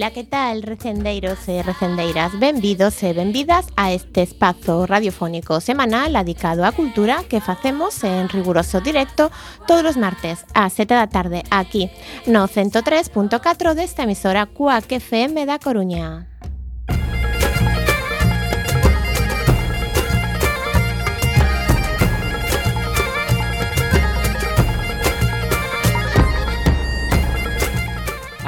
[0.00, 2.32] Ola, que tal, recendeiros e recendeiras?
[2.40, 8.80] Benvidos e benvidas a este espazo radiofónico semanal dedicado á cultura que facemos en riguroso
[8.80, 9.28] directo
[9.68, 11.92] todos os martes a 7 da tarde aquí
[12.24, 16.24] no 103.4 desta emisora Cuac FM da Coruña.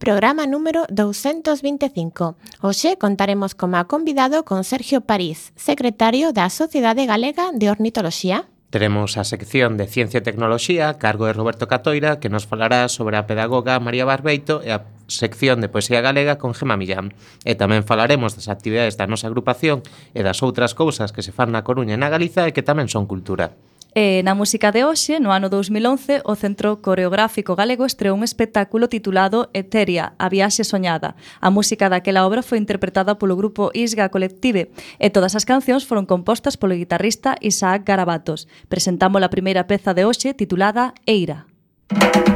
[0.00, 2.34] programa número 225.
[2.64, 8.48] Hoxe contaremos como convidado con Sergio París, secretario da Sociedade Galega de Ornitoloxía.
[8.72, 12.88] Teremos a sección de Ciencia e Tecnoloxía a cargo de Roberto Catoira que nos falará
[12.88, 17.12] sobre a pedagoga María Barbeito e a sección de Poesía Galega con Gema Millán.
[17.44, 19.84] E tamén falaremos das actividades da nosa agrupación
[20.16, 22.88] e das outras cousas que se fan na Coruña e na Galiza e que tamén
[22.88, 23.52] son cultura.
[23.94, 28.86] E na música de hoxe, no ano 2011, o Centro Coreográfico Galego estreou un espectáculo
[28.86, 31.18] titulado Eteria, a viaxe soñada.
[31.42, 34.70] A música daquela obra foi interpretada polo grupo Isga Colective
[35.02, 38.46] e todas as cancións foron compostas polo guitarrista Isaac Garabatos.
[38.70, 41.50] Presentamos a primeira peza de hoxe titulada Eira.
[41.90, 42.29] Eira.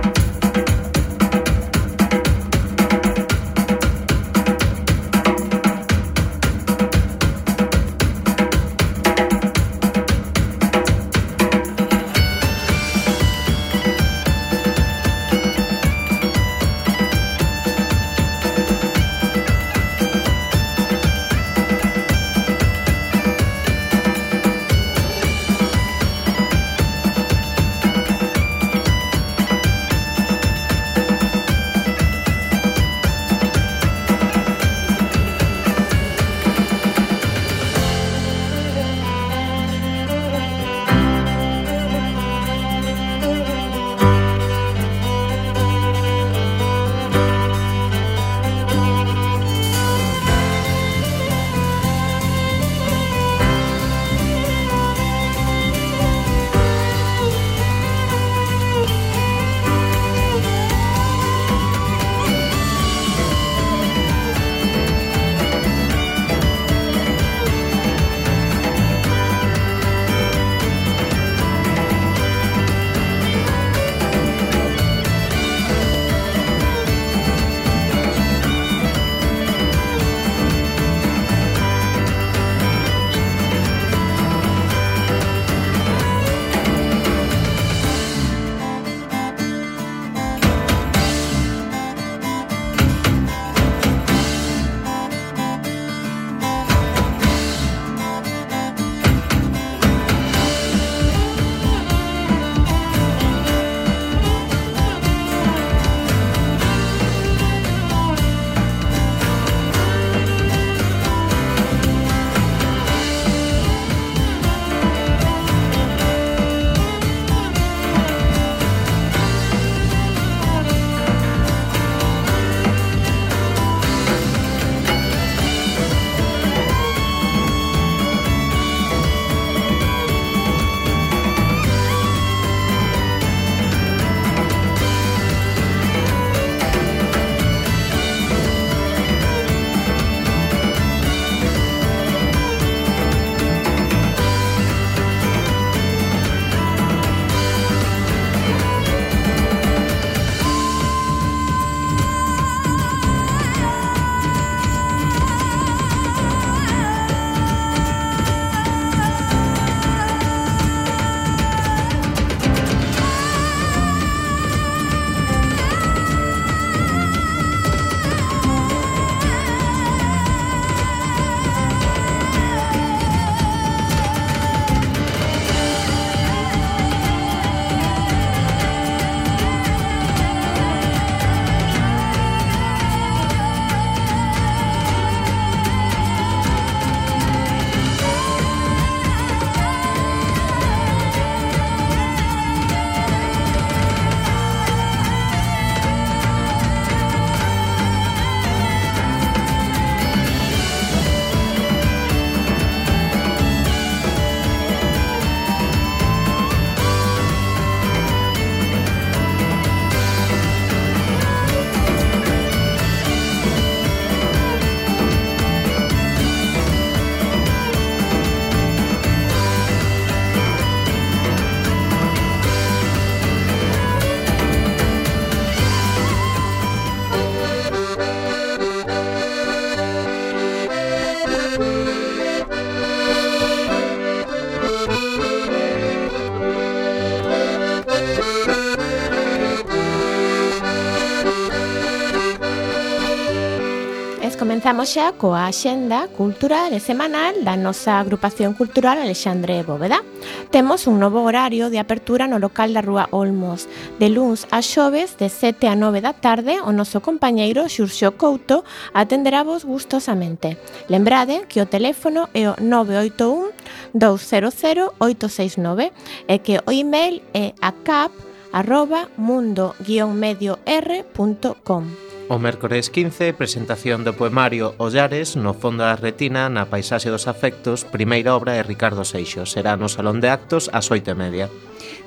[244.74, 250.02] Comezamos xa coa axenda cultural e semanal da nosa agrupación cultural Alexandre Bóveda.
[250.50, 253.70] Temos un novo horario de apertura no local da Rúa Olmos.
[254.02, 258.66] De luns a xoves, de 7 a 9 da tarde, o noso compañeiro Xurxo Couto
[258.90, 260.58] atenderá vos gustosamente.
[260.90, 263.54] Lembrade que o teléfono é o 981
[263.94, 265.94] 200 869
[266.26, 268.10] e que o email é acap
[268.50, 272.13] arroba mundo-medio-r.com.
[272.26, 277.84] O mércores 15, presentación do poemario Ollares no Fondo da Retina na Paisaxe dos Afectos,
[277.84, 279.44] primeira obra de Ricardo Seixo.
[279.44, 281.52] Será no Salón de Actos ás oito e media.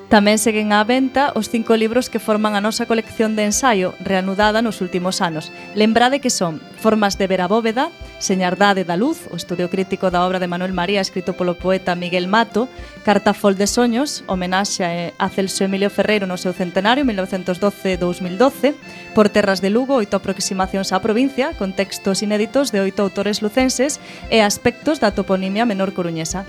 [0.10, 4.66] Tamén seguen á venta os cinco libros que forman a nosa colección de ensaio reanudada
[4.66, 5.54] nos últimos anos.
[5.78, 10.26] Lembrade que son Formas de ver a bóveda, Señardade da luz, o estudio crítico da
[10.26, 12.66] obra de Manuel María escrito polo poeta Miguel Mato,
[13.06, 18.74] Cartafol de soños, homenaxe a Celso Emilio Ferreiro no seu centenario 1912-2012,
[19.18, 23.98] por terras de Lugo oito aproximacións á provincia con textos inéditos de oito autores lucenses
[24.30, 26.46] e aspectos da toponimia menor coruñesa.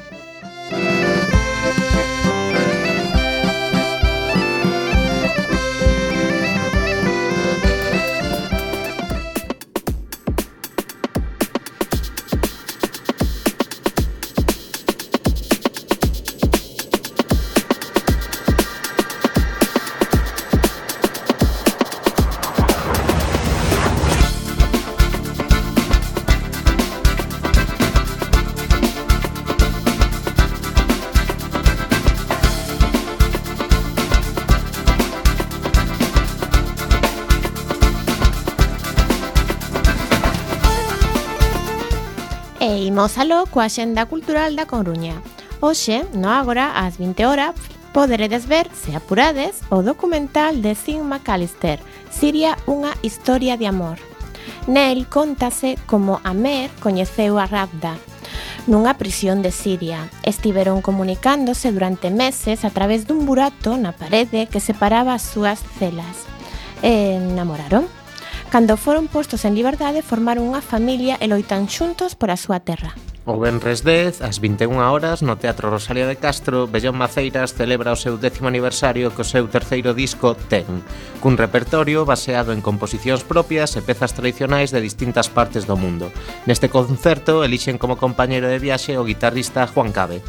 [42.98, 45.22] Imos aló coa xenda cultural da Coruña.
[45.62, 47.54] Hoxe, no agora, ás 20 horas,
[47.94, 51.78] poderedes ver, se apurades, o documental de Sim McAllister,
[52.10, 54.02] Siria unha historia de amor.
[54.66, 57.94] Nel contase como Amer coñeceu a Rabda,
[58.66, 60.10] nunha prisión de Siria.
[60.26, 66.26] Estiveron comunicándose durante meses a través dun burato na parede que separaba as súas celas.
[66.82, 67.86] E enamoraron.
[68.48, 72.96] Cando foron postos en liberdade, formaron unha familia e loitan xuntos por a súa terra.
[73.28, 78.00] O Benres 10, ás 21 horas, no Teatro Rosalía de Castro, Bellón Maceiras celebra o
[78.00, 80.64] seu décimo aniversario co seu terceiro disco Ten,
[81.20, 86.08] cun repertorio baseado en composicións propias e pezas tradicionais de distintas partes do mundo.
[86.48, 90.24] Neste concerto elixen como compañeiro de viaxe o guitarrista Juan Cabe.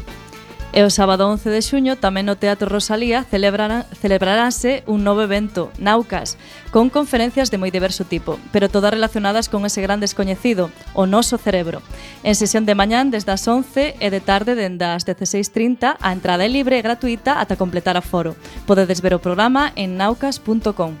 [0.70, 5.74] E o sábado 11 de xuño tamén no Teatro Rosalía celebrarán, celebraránse un novo evento,
[5.82, 6.38] Naucas,
[6.70, 11.42] con conferencias de moi diverso tipo, pero todas relacionadas con ese gran descoñecido, o noso
[11.42, 11.82] cerebro.
[12.22, 16.46] En sesión de mañán desde as 11 e de tarde dende as 16.30 a entrada
[16.46, 18.38] é libre e gratuita ata completar a foro.
[18.62, 20.94] Podedes ver o programa en naucas.com.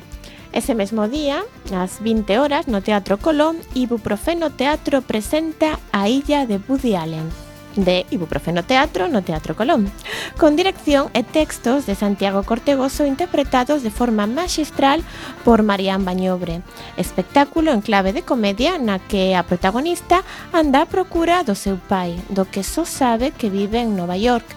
[0.50, 6.58] Ese mesmo día, ás 20 horas, no Teatro Colón, Ibuprofeno Teatro presenta A Illa de
[6.58, 9.92] Woody Allen de Ibuprofeno Teatro no Teatro Colón,
[10.38, 15.04] con dirección e textos de Santiago Cortegoso interpretados de forma magistral
[15.44, 16.62] por Marián Bañobre.
[16.96, 22.16] Espectáculo en clave de comedia na que a protagonista anda a procura do seu pai,
[22.32, 24.48] do que só sabe que vive en Nova York,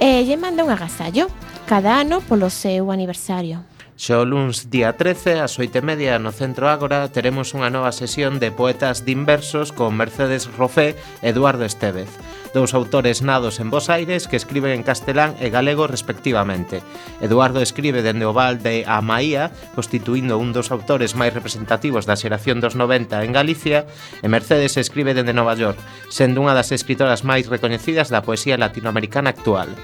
[0.00, 1.28] e lle manda un agasallo
[1.68, 3.67] cada ano polo seu aniversario.
[3.98, 8.54] Xa o luns día 13 ás 8:30 no Centro Ágora teremos unha nova sesión de
[8.54, 12.06] poetas dinversos con Mercedes Rofé e Eduardo Estevez,
[12.54, 16.78] dous autores nados en Bos Aires que escriben en castelán e galego respectivamente.
[17.18, 22.62] Eduardo escribe dende o Val de Amaía, constituindo un dos autores máis representativos da xeración
[22.62, 23.82] dos 90 en Galicia,
[24.22, 29.34] e Mercedes escribe dende Nova York, sendo unha das escritoras máis recoñecidas da poesía latinoamericana
[29.34, 29.74] actual.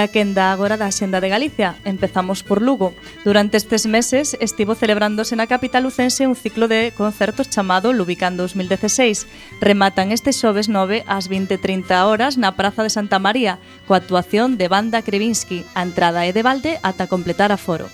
[0.00, 1.76] É a quenda agora da Xenda de Galicia.
[1.84, 2.94] Empezamos por Lugo.
[3.22, 9.28] Durante estes meses estivo celebrándose na capital lucense un ciclo de concertos chamado Lubicando 2016.
[9.60, 14.72] Rematan este xoves 9 ás 20.30 horas na Praza de Santa María, coa actuación de
[14.72, 15.68] banda Krevinsky.
[15.76, 17.84] A entrada é de balde ata completar a foro.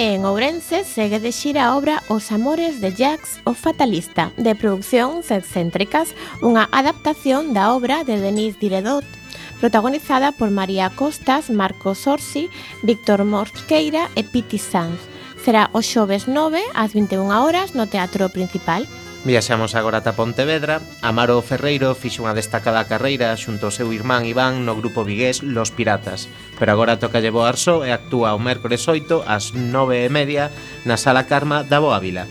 [0.00, 5.28] En Ourense segue de xira a obra Os amores de Jacques o Fatalista, de producións
[5.28, 9.17] excéntricas, unha adaptación da obra de Denis Diderot
[9.60, 12.50] protagonizada por María Costas, Marcos Orsi,
[12.82, 14.98] Víctor Mosqueira e Piti Sanz.
[15.44, 18.86] Será o xoves 9 ás 21 horas no Teatro Principal.
[19.24, 20.80] Viaxamos agora ata Pontevedra.
[21.02, 25.74] Amaro Ferreiro fixo unha destacada carreira xunto ao seu irmán Iván no grupo vigués Los
[25.74, 26.30] Piratas.
[26.54, 30.54] Pero agora toca llevo arso e actúa o mércores 8 ás 9 e media
[30.86, 32.30] na Sala Karma da Boa Vila.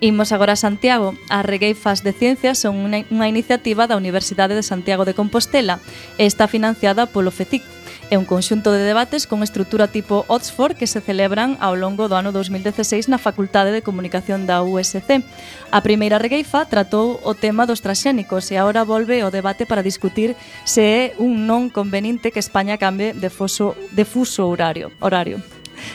[0.00, 1.16] Imos agora a Santiago.
[1.30, 5.80] A Regueifas de Ciencias son unha, unha iniciativa da Universidade de Santiago de Compostela
[6.20, 7.64] e está financiada polo FECIC.
[8.12, 12.14] É un conxunto de debates con estrutura tipo Oxford que se celebran ao longo do
[12.14, 15.24] ano 2016 na Facultade de Comunicación da USC.
[15.72, 20.36] A primeira regueifa tratou o tema dos transxénicos e agora volve o debate para discutir
[20.68, 24.92] se é un non conveniente que España cambie de, foso, de fuso horario.
[25.00, 25.40] horario.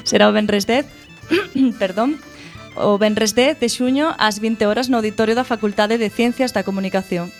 [0.03, 0.83] Será o Benres 10,
[1.79, 2.19] perdón,
[2.75, 6.63] o Benres 10 de xuño ás 20 horas no Auditorio da Facultade de Ciencias da
[6.63, 7.31] Comunicación.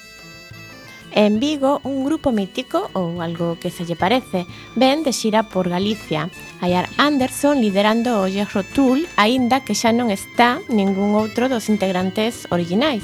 [1.14, 4.48] En Vigo, un grupo mítico, ou algo que se lle parece,
[4.80, 6.32] ven de xira por Galicia.
[6.64, 12.48] Ayar Anderson liderando o Jethro Tull, aínda que xa non está ningún outro dos integrantes
[12.48, 13.04] originais.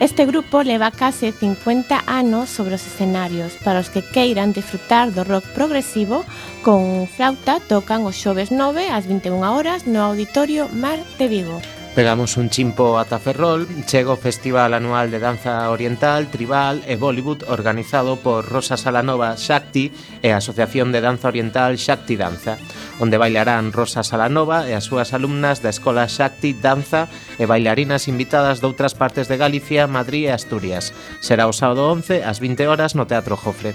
[0.00, 5.24] Este grupo leva case 50 anos sobre os escenarios para os que queiran disfrutar do
[5.24, 6.22] rock progresivo
[6.62, 11.77] con flauta tocan os xoves 9 ás 21 horas no Auditorio Mar de Vigo.
[11.98, 17.42] Pegamos un chimpo ata Ferrol, chega o Festival Anual de Danza Oriental, Tribal e Bollywood
[17.50, 19.90] organizado por Rosa Salanova Shakti
[20.22, 22.54] e a Asociación de Danza Oriental Shakti Danza,
[23.02, 28.62] onde bailarán Rosa Salanova e as súas alumnas da Escola Shakti Danza e bailarinas invitadas
[28.62, 30.94] de outras partes de Galicia, Madrid e Asturias.
[31.18, 33.74] Será o sábado 11 ás 20 horas no Teatro Jofre.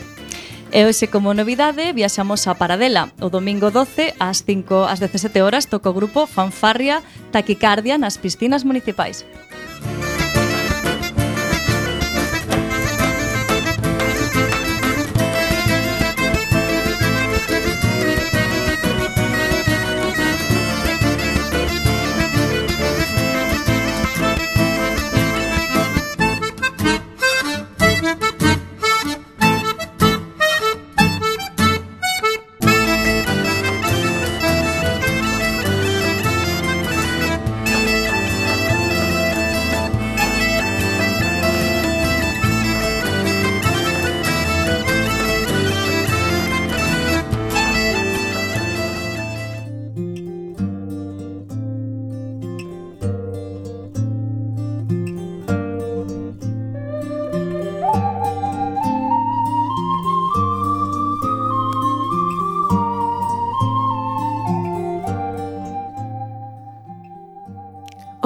[0.73, 3.13] E hoxe como novidade viaxamos a Paradela.
[3.21, 8.65] O domingo 12 ás 5 ás 17 horas toca o grupo Fanfarria Taquicardia nas piscinas
[8.65, 9.21] municipais.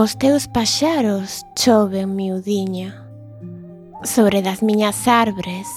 [0.08, 2.96] Os teus paxaros choven miudiña.
[4.04, 5.68] Sobre das miñas arbres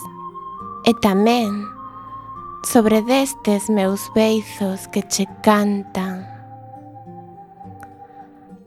[0.87, 1.50] e tamén
[2.62, 6.30] sobre destes meus beizos que che cantan.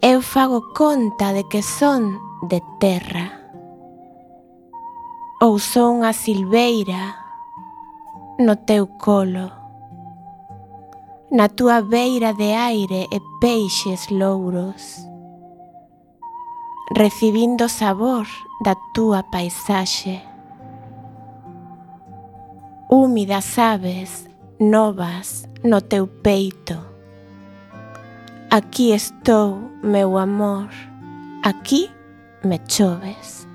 [0.04, 2.20] Eu fago conta de que son
[2.52, 3.32] de terra.
[5.40, 7.16] Ou son a silveira
[8.36, 9.48] no teu colo.
[11.32, 15.13] Na túa beira de aire e peixes louros
[16.92, 18.28] recibindo sabor
[18.64, 20.22] da túa paisaxe.
[22.90, 24.28] Húmidas aves
[24.60, 26.78] novas no teu peito.
[28.50, 30.70] Aquí estou, meu amor,
[31.44, 31.90] aquí
[32.44, 33.48] me choves.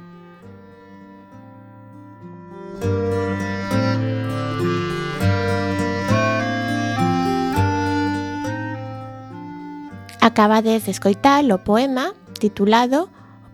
[10.21, 13.09] Acabades de escoitar o poema titulado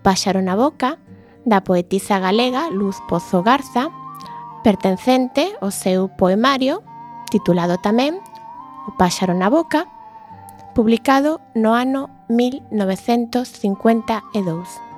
[0.05, 1.01] Páxaro na boca,
[1.49, 3.89] da poetisa galega Luz Pozo Garza,
[4.61, 6.85] pertencente ao seu poemario,
[7.33, 8.21] titulado tamén
[8.85, 9.89] O Páxaro na boca,
[10.77, 14.94] publicado no ano 1952.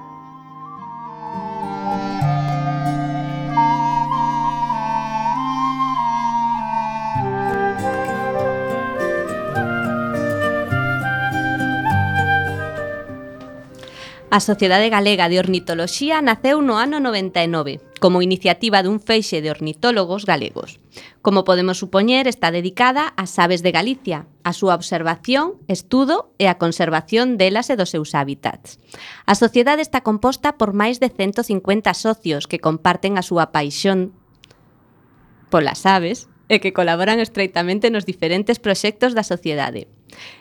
[14.38, 20.30] A Sociedade Galega de Ornitoloxía naceu no ano 99 como iniciativa dun feixe de ornitólogos
[20.30, 20.78] galegos.
[21.26, 26.62] Como podemos supoñer, está dedicada ás aves de Galicia, a súa observación, estudo e a
[26.62, 28.78] conservación delas e dos seus hábitats.
[29.26, 34.14] A sociedade está composta por máis de 150 socios que comparten a súa paixón
[35.50, 39.90] polas aves e que colaboran estreitamente nos diferentes proxectos da sociedade.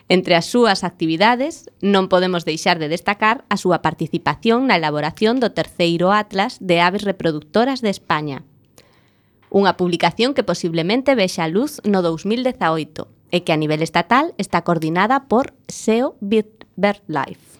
[0.07, 5.51] Entre as súas actividades, non podemos deixar de destacar a súa participación na elaboración do
[5.51, 8.47] terceiro Atlas de Aves Reproductoras de España.
[9.51, 14.63] Unha publicación que posiblemente vexa a luz no 2018 e que a nivel estatal está
[14.63, 17.56] coordinada por SEO BirdLife.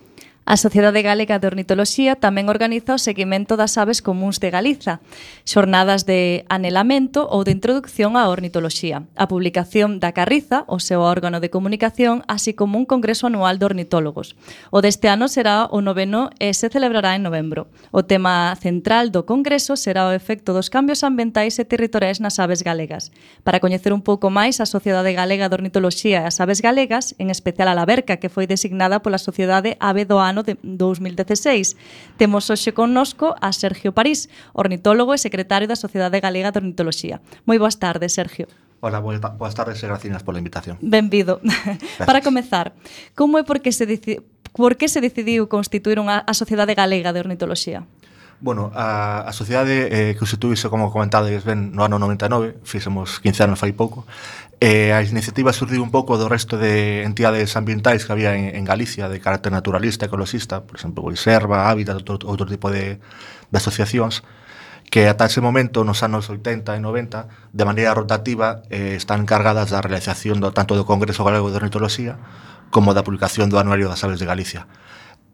[0.49, 5.03] A Sociedade Galega de Ornitoloxía tamén organiza o seguimento das aves comuns de Galiza,
[5.43, 11.43] xornadas de anelamento ou de introducción á ornitoloxía, a publicación da Carriza, o seu órgano
[11.43, 14.39] de comunicación, así como un congreso anual de ornitólogos.
[14.71, 17.67] O deste ano será o noveno e se celebrará en novembro.
[17.91, 22.63] O tema central do congreso será o efecto dos cambios ambientais e territoriais nas aves
[22.63, 23.11] galegas.
[23.43, 27.35] Para coñecer un pouco máis a Sociedade Galega de Ornitoloxía e as aves galegas, en
[27.35, 31.75] especial a Laberca, que foi designada pola Sociedade Ave do Ano ano de 2016.
[32.17, 37.17] Temos hoxe connosco a Sergio París, ornitólogo e secretario da Sociedade Galega de Ornitoloxía.
[37.49, 38.45] Moi boas tardes, Sergio.
[38.77, 40.77] Hola, boas tardes e gracias pola invitación.
[40.85, 41.41] Benvido.
[42.05, 42.77] Para comezar,
[43.17, 44.21] como é por que se, deci
[44.53, 47.89] por que se decidiu constituir unha a Sociedade Galega de Ornitoloxía?
[48.37, 53.49] Bueno, a, a sociedade eh, que se como comentades ben, no ano 99, fixemos 15
[53.49, 54.05] anos fai pouco,
[54.57, 58.65] E a iniciativa surdiu un pouco do resto de entidades ambientais que había en, en
[58.65, 63.55] Galicia de carácter naturalista, ecoloxista, por exemplo, pois Serva, Hábitat, outro, outro tipo de, de
[63.61, 64.25] asociacións,
[64.89, 69.69] que ata ese momento, nos anos 80 e 90, de maneira rotativa, eh, están encargadas
[69.69, 72.17] da realización do, tanto do Congreso Galego de Ornitoloxía
[72.73, 74.65] como da publicación do Anuario das Aves de Galicia.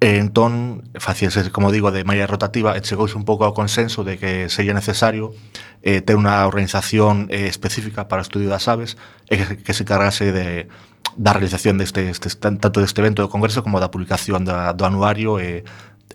[0.04, 4.20] E entón, facíase, como digo, de maneira rotativa e chegouse un pouco ao consenso de
[4.20, 5.32] que sería necesario
[5.80, 9.00] eh, ter unha organización eh, específica para o estudio das aves
[9.32, 10.68] e que, que se encargase de,
[11.16, 15.39] da realización deste, este, tanto deste evento do Congreso como da publicación da, do anuario
[15.39, 15.63] e,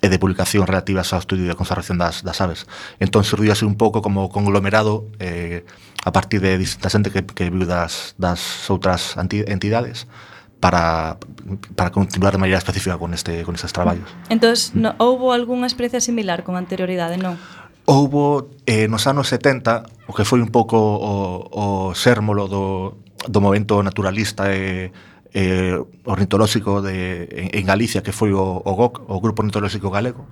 [0.05, 2.69] e de publicación relativas ao estudio de conservación das, das aves.
[3.01, 5.65] Entón, surdiu así un pouco como conglomerado eh,
[6.05, 10.05] a partir de distinta xente que, que viu das, das outras entidades
[10.61, 11.19] para,
[11.77, 14.09] para continuar de maneira específica con, este, con estes traballos.
[14.29, 17.39] Entón, no, houbo algunha experiencia similar con anterioridade, non?
[17.89, 21.67] Houbo eh, nos anos 70 o que foi un pouco o, o
[21.97, 24.93] sérmolo do, do movento naturalista e
[25.33, 30.27] eh, ornitolóxico de, en, en Galicia que foi o, o GOC, o Grupo Ornitolóxico Galego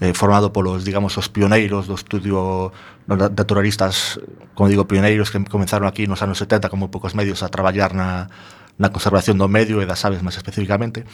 [0.00, 2.72] eh, formado polos, digamos, os pioneiros do estudio
[3.06, 4.16] naturalistas,
[4.56, 8.32] como digo, pioneiros que comenzaron aquí nos anos 70 como poucos medios a traballar na,
[8.80, 11.04] na conservación do medio e das aves máis especificamente,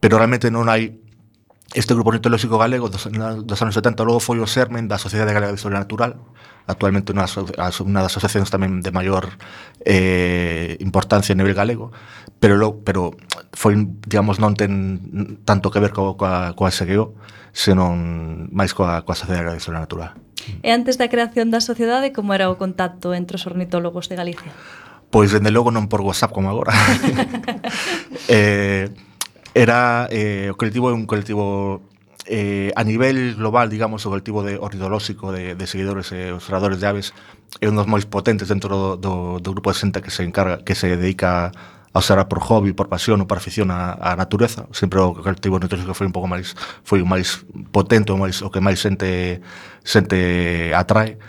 [0.00, 1.04] pero realmente non hai
[1.74, 5.50] Este grupo ornitolóxico galego dos, dos anos 70 logo foi o sermen da Sociedade Galega
[5.50, 6.14] de Historia Natural,
[6.70, 9.34] actualmente unha, unha das asociacións tamén de maior
[9.82, 11.90] eh, importancia a nivel galego,
[12.38, 13.18] pero logo, pero
[13.50, 13.74] foi,
[14.06, 17.18] digamos, non ten tanto que ver co, coa, coa SGO,
[17.50, 20.14] senón máis coa, coa Sociedade Galega de Historia Natural.
[20.62, 24.54] E antes da creación da sociedade, como era o contacto entre os ornitólogos de Galicia?
[25.14, 26.74] Pois, dende logo, non por WhatsApp como agora.
[28.26, 28.90] eh,
[29.54, 31.86] era, eh, o colectivo é un colectivo
[32.26, 36.90] eh, a nivel global, digamos, o colectivo de ornitolóxico de, de seguidores e observadores de
[36.90, 37.14] aves
[37.62, 40.66] é un dos máis potentes dentro do, do, do grupo de xente que se encarga,
[40.66, 44.66] que se dedica a observar por hobby, por pasión ou por afición a, a natureza.
[44.74, 48.50] Sempre o colectivo ornitolóxico foi un pouco máis foi o máis potente, o, máis, o
[48.50, 49.38] que máis xente
[49.86, 51.22] xente atrae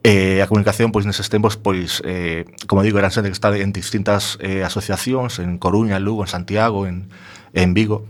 [0.00, 3.68] E a comunicación, pois, neses tempos, pois, eh, como digo, eran xente que está en
[3.68, 7.12] distintas eh, asociacións, en Coruña, en Lugo, en Santiago, en,
[7.52, 8.08] en Vigo,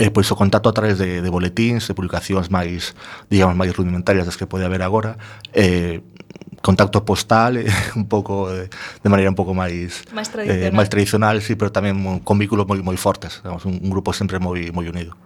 [0.00, 2.96] e pois o contacto a través de, de boletíns, de publicacións máis,
[3.28, 5.20] digamos, máis rudimentarias das que pode haber agora,
[5.52, 6.00] eh,
[6.60, 10.88] contacto postal, eh, un pouco de, de maneira un pouco máis máis tradicional, eh, máis
[10.92, 14.68] tradicional sí, pero tamén con vínculos moi moi fortes, digamos, un, un grupo sempre moi
[14.72, 15.16] moi unido.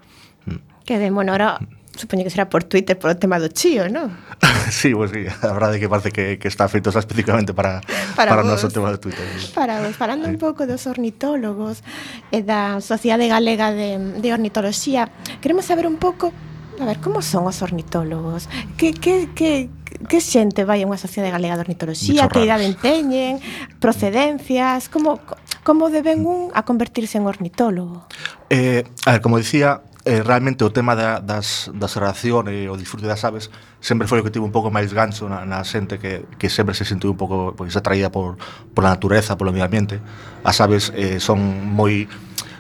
[0.46, 0.87] Mm.
[0.87, 1.59] Que de, bueno, ahora
[2.00, 4.16] supoño que será por Twitter por o tema do chío, non?
[4.72, 7.84] sí, pues, sí, a verdade que parece que, que está feito especificamente para,
[8.16, 9.22] para, para o noso tema do Twitter.
[9.52, 10.32] Para vos, falando sí.
[10.32, 11.84] un pouco dos ornitólogos
[12.32, 15.12] eh, e da Sociedade Galega de, de Ornitoloxía,
[15.44, 16.32] queremos saber un pouco
[16.80, 18.48] A ver, como son os ornitólogos?
[18.78, 19.68] Que, que, que,
[20.08, 22.24] que xente vai a unha sociedade galega de ornitoloxía?
[22.32, 23.36] Que idade teñen?
[23.84, 24.88] Procedencias?
[24.88, 25.20] Como,
[25.60, 28.08] como deben un a convertirse en ornitólogo?
[28.48, 32.75] Eh, a ver, como dicía, eh, realmente o tema da, das, das relación e o
[32.75, 36.03] disfrute das aves sempre foi o que tivo un pouco máis gancho na, na xente
[36.03, 38.35] que, que sempre se sentiu un pouco pois, atraída por,
[38.75, 40.03] por a natureza, polo medio ambiente.
[40.42, 41.38] As aves eh, son
[41.70, 42.11] moi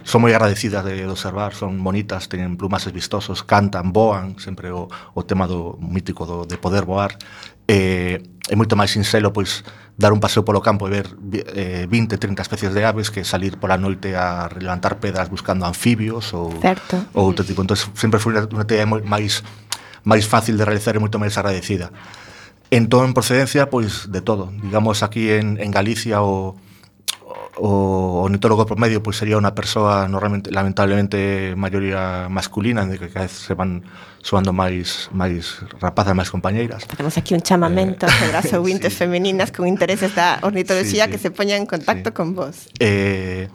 [0.06, 4.88] son moi agradecidas de, de observar, son bonitas, teñen plumases vistosos, cantan, voan, sempre o,
[4.88, 7.18] o tema do mítico do, de poder voar
[7.70, 8.18] eh,
[8.50, 9.62] é moito máis sinxelo pois
[9.94, 11.06] dar un paseo polo campo e ver
[11.54, 16.34] eh, 20, 30 especies de aves que salir pola noite a levantar pedras buscando anfibios
[16.34, 16.98] ou, certo.
[17.14, 17.62] ou outro tipo.
[17.62, 19.46] Entón, sempre foi unha, unha moi máis
[20.02, 21.94] máis fácil de realizar e moito máis agradecida.
[22.74, 24.50] Entón, procedencia, pois, de todo.
[24.62, 26.58] Digamos, aquí en, en Galicia o
[27.56, 33.34] o ornitólogo promedio pois sería unha persoa normalmente lamentablemente maioría masculina, de que cada vez
[33.34, 33.82] se van
[34.22, 36.86] soando máis máis rapazas, máis compañeiras.
[36.86, 39.02] Facemos aquí un chamamento eh, sobre as ouvintes sí.
[39.02, 41.12] femininas con intereses da ornitoloxía sí, sí.
[41.12, 42.16] que se poñan en contacto sí.
[42.16, 42.70] con vos.
[42.78, 43.48] Eh,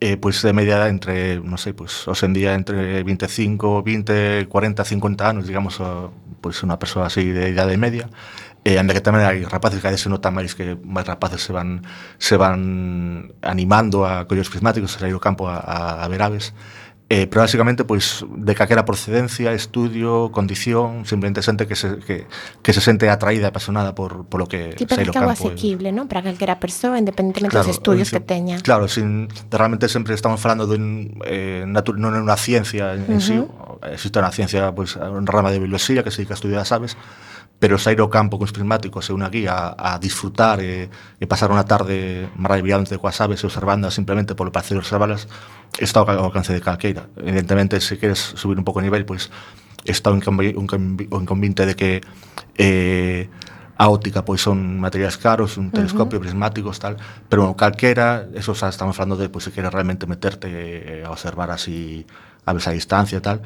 [0.00, 4.84] eh, pois de media entre, non sei, pois hoxe en día entre 25, 20, 40,
[4.84, 5.80] 50 anos, digamos,
[6.44, 8.12] pois unha persoa así de idade media.
[8.64, 11.44] Eh, e anda que tamén hai rapaces, que a veces nota máis que máis rapaces
[11.44, 11.84] se van,
[12.16, 16.56] se van animando a collos prismáticos, a sair ao campo a, a, a ver aves,
[17.12, 22.24] Eh, pero basicamente pois de calquera procedencia, estudio, condición, simplemente xente que se que,
[22.64, 25.28] que se sente atraída e apasionada por por lo que Sí, é algo campo.
[25.28, 26.08] e- asequible, non?
[26.08, 28.56] Para calquera persoa, independentemente dos estudios que teña.
[28.64, 33.20] Claro, sin, realmente sempre estamos falando dun, eh, natu- non é unha ciencia en, en
[33.20, 33.36] sí,
[33.84, 36.72] existe unha ciencia, pois, pues, unha rama de biología que se dedica a estudiar as
[36.72, 36.96] aves,
[37.60, 40.88] pero sair ao campo con os prismáticos é unha guía a, a disfrutar e,
[41.20, 45.28] e pasar unha tarde maravillante coas aves e observándolas simplemente polo placer de observalas
[45.78, 47.03] está ao alcance de calqueira.
[47.16, 52.00] evidentemente se queres subir un pouco o nivel, pois pues, está o inconveniente de que
[52.56, 53.28] eh,
[53.76, 56.24] a óptica pois son materiais caros, un telescopio, uh -huh.
[56.24, 56.96] prismáticos, tal,
[57.28, 61.10] pero bueno, calquera, eso xa estamos falando de pois se queres realmente meterte eh, a
[61.10, 62.06] observar así
[62.46, 63.42] a esa a distancia tal,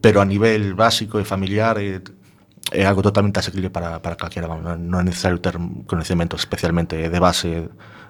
[0.00, 2.00] pero a nivel básico e familiar eh,
[2.70, 5.58] é algo totalmente asequible para, para calquera, vamos, non é necesario ter
[5.90, 7.68] conhecimentos especialmente de base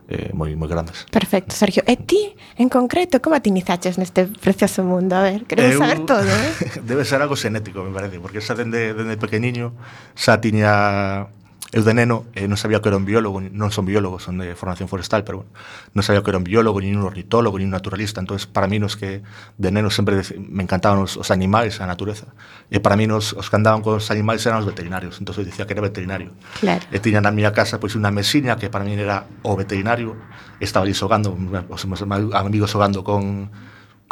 [0.08, 1.06] eh, moi moi grandes.
[1.10, 1.82] Perfecto, Sergio.
[1.86, 5.18] E ti, en concreto, como atinizaches neste precioso mundo?
[5.18, 6.80] A ver, queremos eu, saber todo, eh?
[6.82, 9.74] Debe ser algo xenético, me parece, porque xa dende, dende pequeniño
[10.14, 11.28] xa tiña
[11.72, 14.52] Eu de neno eh, non sabía que era un biólogo, non son biólogo, son de
[14.52, 15.56] formación forestal, pero bueno,
[15.96, 18.76] non sabía que era un biólogo, nin un ornitólogo, nin un naturalista, entonces para mí
[18.76, 19.24] nos que
[19.56, 22.28] de neno sempre me encantaban os, os animais, a natureza,
[22.68, 25.64] e para mí nos, os que andaban con os animais eran os veterinarios, entonces dicía
[25.64, 26.37] que era veterinario.
[26.61, 26.85] Claro.
[26.92, 30.12] E tiña na miña casa pois unha mesiña que para mí era o veterinario,
[30.61, 33.48] estaba ali xogando, os meus amigos xogando con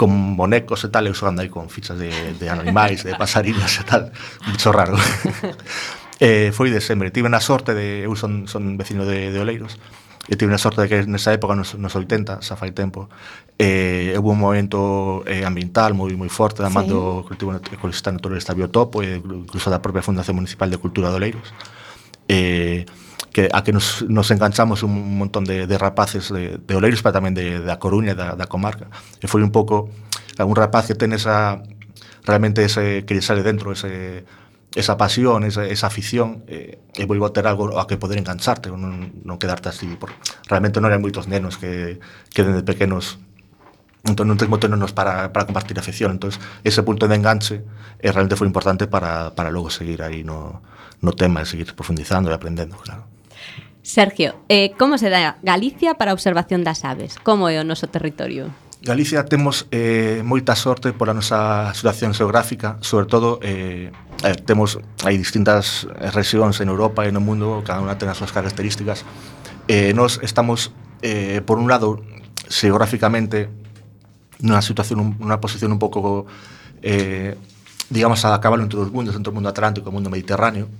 [0.01, 2.09] con bonecos e tal, eu xogando aí con fichas de,
[2.41, 4.09] de animais, de pasariñas e tal,
[4.49, 4.97] un bicho raro.
[6.21, 7.11] eh, foi de sempre.
[7.11, 8.05] Tive na sorte de...
[8.05, 9.81] Eu son, son vecino de, de Oleiros.
[10.29, 13.09] E tive na sorte de que nesa época, nos, nos 80, xa fai tempo,
[13.59, 16.93] eh, houve un movimento eh, ambiental moi moi forte da man sí.
[16.93, 21.49] do colectivo ecologista naturalista Biotopo e incluso da propia Fundación Municipal de Cultura de Oleiros.
[22.29, 22.87] Eh,
[23.33, 27.17] que a que nos, nos enganchamos un montón de, de rapaces de, de Oleiros, pero
[27.17, 28.93] tamén de, da Coruña, da, da comarca.
[29.19, 29.89] E foi un pouco
[30.39, 31.59] un rapaz que ten esa
[32.23, 34.23] realmente ese que lle sale dentro ese
[34.75, 38.71] esa pasión, esa, esa afición eh, e volvo a ter algo a que poder engancharte
[38.71, 40.15] non, non quedarte así por...
[40.47, 41.99] realmente non hai moitos nenos que,
[42.31, 43.19] que dende pequenos
[44.07, 46.31] entón non tens moitos nenos para, para compartir a entón
[46.63, 47.67] ese punto de enganche
[47.99, 50.63] eh, realmente foi importante para, para logo seguir aí no,
[51.03, 53.11] no tema e seguir profundizando e aprendendo claro
[53.83, 57.19] Sergio, eh, como se dá Galicia para a observación das aves?
[57.19, 58.53] Como é o noso territorio?
[58.83, 63.93] Galicia temos eh, moita sorte pola nosa situación xeográfica sobre todo eh,
[64.25, 65.85] eh, temos hai distintas
[66.17, 69.05] regións en Europa e no mundo, cada unha ten as súas características.
[69.69, 70.73] Eh, nós estamos
[71.05, 72.01] eh, por un lado
[72.49, 73.53] xeográficamente
[74.41, 76.25] nunha situación unha posición un pouco
[76.81, 77.37] eh,
[77.93, 80.73] digamos a cabalo entre os mundos, entre o mundo atlántico e o mundo mediterráneo.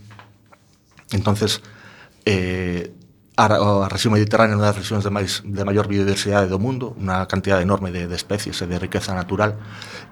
[1.13, 1.61] Entonces,
[2.25, 2.97] eh,
[3.41, 6.93] a, a rexión mediterránea é unha das rexións de, máis, de maior biodiversidade do mundo,
[7.01, 9.57] unha cantidad enorme de, de especies e de riqueza natural,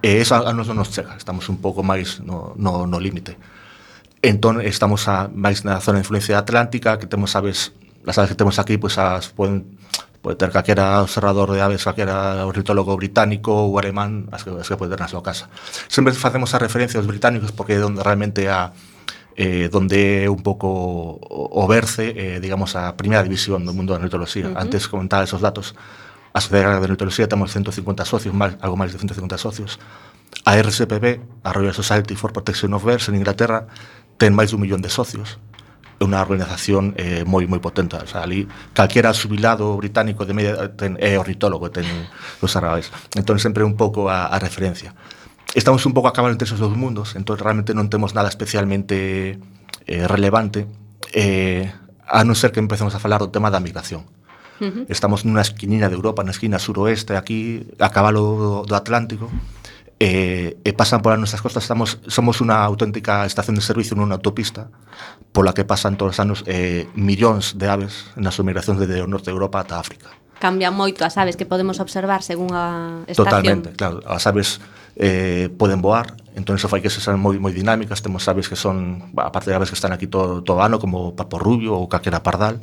[0.01, 3.37] e esa a nos non nos chega, estamos un pouco máis no, no, no límite.
[4.25, 7.77] Entón, estamos a, máis na zona de influencia atlántica, que temos aves,
[8.09, 9.77] as aves que temos aquí, pois as poden
[10.19, 14.75] pode ter calquera observador de aves, calquera ornitólogo británico ou alemán, as que, as que
[14.75, 15.47] pode ter na súa casa.
[15.87, 18.75] Sempre facemos a referencia aos británicos porque é onde realmente a,
[19.39, 20.67] eh, donde é un pouco
[21.23, 24.51] o verse, eh, digamos, a primeira división do mundo da ornitoloxía.
[24.51, 24.63] Uh -huh.
[24.67, 25.79] Antes comentaba esos datos,
[26.35, 29.79] a Sociedade de Ornitoloxía temos 150 socios, máis, algo máis de 150 socios.
[30.43, 33.71] A RSPB, a Royal Society for Protection of Birds, en Inglaterra,
[34.19, 35.39] ten máis de millón de socios
[35.99, 40.55] é unha organización eh, moi moi potente, o sea, ali calquera subilado británico de media
[40.79, 41.83] ten, é ornitólogo, ten
[42.39, 42.95] os arrabais.
[43.19, 44.95] Entón sempre un pouco a, a referencia
[45.55, 49.41] estamos un pouco a entre esos dous mundos, entón realmente non temos nada especialmente
[49.87, 50.69] eh, relevante,
[51.15, 51.73] eh,
[52.09, 54.05] a non ser que empecemos a falar do tema da migración.
[54.59, 54.85] Uh -huh.
[54.91, 59.31] Estamos nunha esquinina de Europa, na esquina suroeste, aquí, a cabalo do, do Atlántico,
[59.99, 64.71] e, e pasan polas nosas costas, estamos, somos unha auténtica estación de servicio nunha autopista
[65.35, 69.11] pola que pasan todos os anos eh, millóns de aves nas súa migración desde o
[69.11, 70.15] norte de Europa ata África.
[70.39, 73.27] Cambian moito as aves que podemos observar según a estación.
[73.27, 73.99] Totalmente, claro.
[74.07, 74.63] As aves
[74.99, 78.59] eh, poden voar, entón iso fai que se sean moi, moi dinámicas, temos aves que
[78.59, 82.27] son, aparte de aves que están aquí todo, todo ano, como papo rubio ou caquera
[82.27, 82.59] pardal,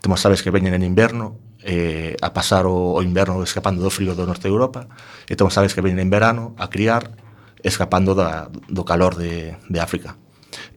[0.00, 4.16] temos aves que veñen en inverno eh, a pasar o, o inverno escapando do frío
[4.16, 4.88] do norte de Europa
[5.28, 7.12] e temos aves que veñen en verano a criar
[7.60, 10.16] escapando da, do calor de, de África.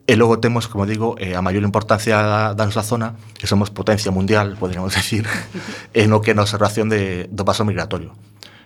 [0.09, 4.09] E logo temos, como digo, eh, a maior importancia da nosa zona, que somos potencia
[4.09, 5.29] mundial, poderíamos decir,
[5.95, 8.17] eh, en o que é na observación de, do paso migratorio.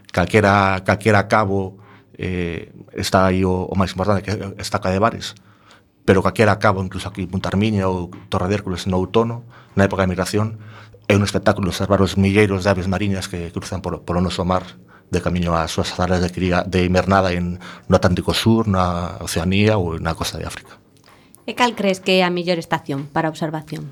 [0.10, 1.83] Calquera, calquera cabo
[2.24, 5.36] eh, está aí o, o máis importante, que é a estaca de bares,
[6.08, 9.44] pero calquera cabo, incluso aquí en Puntarmiña ou Torre de Hércules no outono,
[9.76, 10.64] na época da migración,
[11.12, 14.64] é un espectáculo observar os milleiros de aves mariñas que cruzan por o noso mar
[15.12, 19.78] de camiño ás súas áreas de, cría, de invernada en, no Atlántico Sur, na Oceanía
[19.78, 20.80] ou na costa de África.
[21.44, 23.92] E cal crees que é a mellor estación para observación?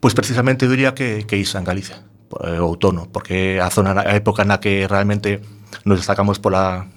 [0.00, 2.02] Pois precisamente diría que, que isa en Galicia,
[2.40, 5.44] eh, o outono, porque a zona a época na que realmente
[5.84, 6.88] nos destacamos pola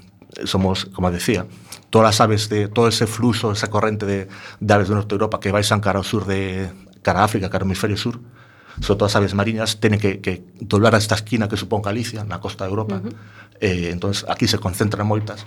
[0.45, 1.45] somos, como decía,
[1.89, 4.27] todas as aves de todo ese fluxo, esa corrente de,
[4.59, 6.73] de aves do Norte de Europa que vais cara ao sur de
[7.05, 8.17] cara a África, cara ao hemisferio sur,
[8.81, 12.25] sobre todo as aves mariñas, tenen que, que doblar a esta esquina que supón Galicia,
[12.25, 12.97] na costa de Europa.
[12.97, 13.15] Uh -huh.
[13.61, 15.45] eh, entonces aquí se concentran moitas.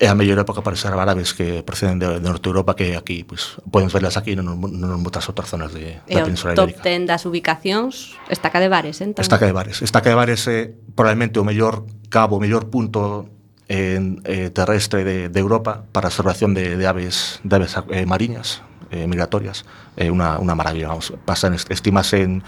[0.00, 2.96] É a mellor época para observar aves que proceden de, de Norte de Europa que
[2.96, 6.82] aquí, pues, podemos verlas aquí non, non moitas outras zonas de, e da Península Ibérica.
[6.82, 9.22] E o top 10 das ubicacións, Estaca de Bares, entón?
[9.22, 9.84] Estaca de Bares.
[9.86, 10.64] Estaca de Bares é eh,
[10.98, 13.30] probablemente o mellor cabo, o mellor punto
[13.68, 19.06] eh, terrestre de, de, Europa para observación de, de aves, de aves eh, mariñas eh,
[19.06, 19.64] migratorias.
[19.96, 22.42] Eh, una, una, maravilla, vamos, pasan, estimas en,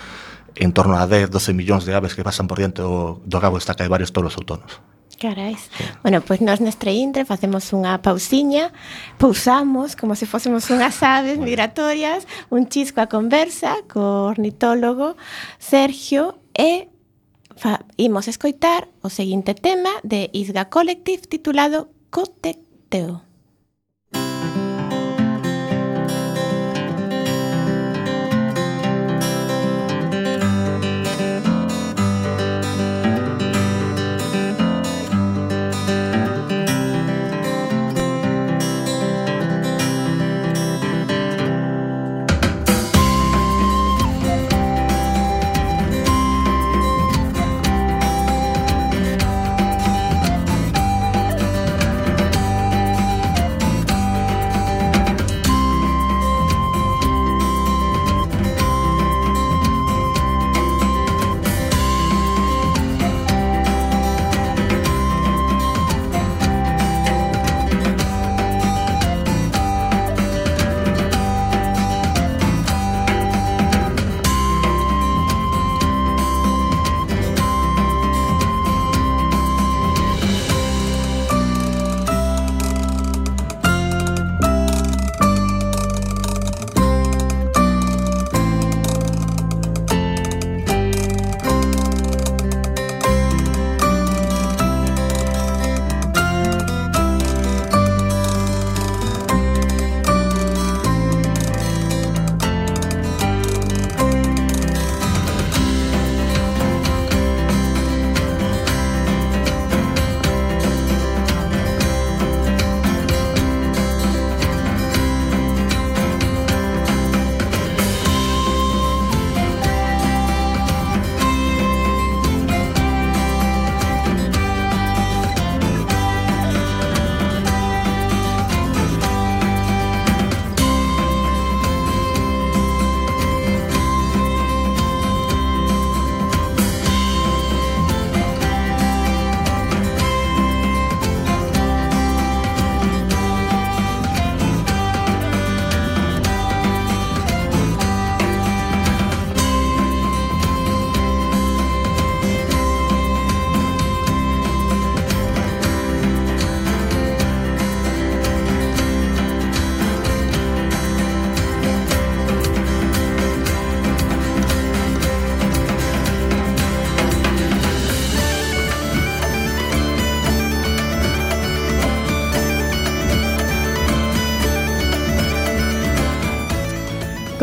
[0.54, 3.58] en torno a 10, 12 millóns de aves que pasan por diante do, do Cabo
[3.58, 4.80] Estaca de varios os autónomos.
[5.16, 5.70] Carais.
[5.78, 5.84] Sí.
[6.02, 8.68] Bueno, pois pues nós neste intre facemos unha pausiña,
[9.16, 15.16] pousamos como se fósemos unhas aves migratorias, un chisco a conversa co ornitólogo
[15.56, 16.92] Sergio e
[17.96, 23.25] imos escoitar o seguinte tema de Isga Collective titulado Cotecteo.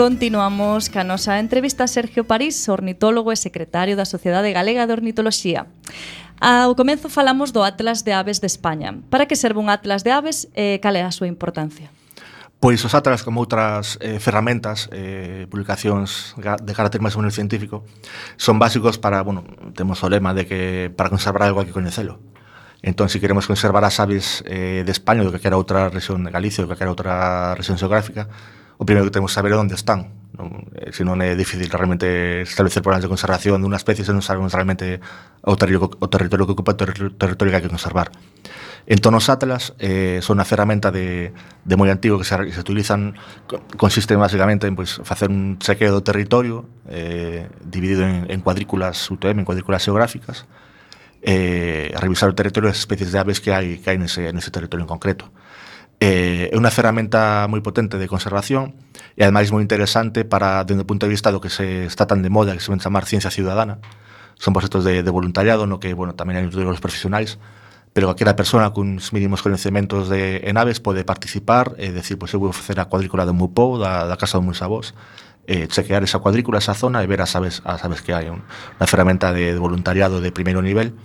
[0.04, 5.64] Continuamos ca nosa entrevista a Sergio París, ornitólogo e secretario da Sociedade Galega de Ornitoloxía.
[6.44, 9.00] Ao comezo falamos do Atlas de Aves de España.
[9.08, 11.88] Para que serve un Atlas de Aves e cal é a súa importancia?
[12.60, 17.88] Pois os atlas, como outras eh, ferramentas, eh, publicacións de carácter máis ou menos científico,
[18.36, 22.20] son básicos para, bueno, temos o lema de que para conservar algo hai que coñecelo.
[22.84, 26.28] Entón, se si queremos conservar as aves eh, de España, ou que calquera outra región
[26.28, 28.28] de Galicia, ou que calquera outra región geográfica,
[28.84, 30.12] o primeiro que temos que saber é onde están.
[30.36, 34.20] Non, eh, se non é difícil realmente establecer programas de conservación dunha especie se non
[34.20, 35.00] sabemos realmente
[35.40, 38.12] o, territorio, o territorio que ocupa, o ter territorio que hai que conservar.
[38.84, 41.32] Entón, os atlas eh, son unha ferramenta de,
[41.64, 43.16] de moi antigo que se, que se utilizan,
[43.80, 49.40] consiste basicamente en pues, facer un chequeo do territorio eh, dividido en, en cuadrículas UTM,
[49.40, 50.44] en cuadrículas geográficas,
[51.24, 54.52] eh, a revisar o territorio das especies de aves que hai, que hai nese, nese
[54.52, 55.32] territorio en concreto.
[56.04, 58.76] Eh, é unha ferramenta moi potente de conservación
[59.16, 62.20] e ademais moi interesante para, dende o punto de vista do que se está tan
[62.20, 63.80] de moda, que se ven chamar ciencia ciudadana.
[64.36, 67.40] Son proxectos de, de voluntariado no que, bueno, tamén hai os profesionais,
[67.96, 72.36] pero calquera persona cuns mínimos conhecementos de, en aves pode participar e eh, decir, pois
[72.36, 74.92] pues, eu vou facer a cuadrícula do Mupou, da, da Casa do Munsabós,
[75.48, 78.28] eh, chequear esa cuadrícula, esa zona e ver as aves, as aves que hai.
[78.28, 78.44] Un,
[78.76, 81.00] unha ferramenta de, de voluntariado de primeiro nivel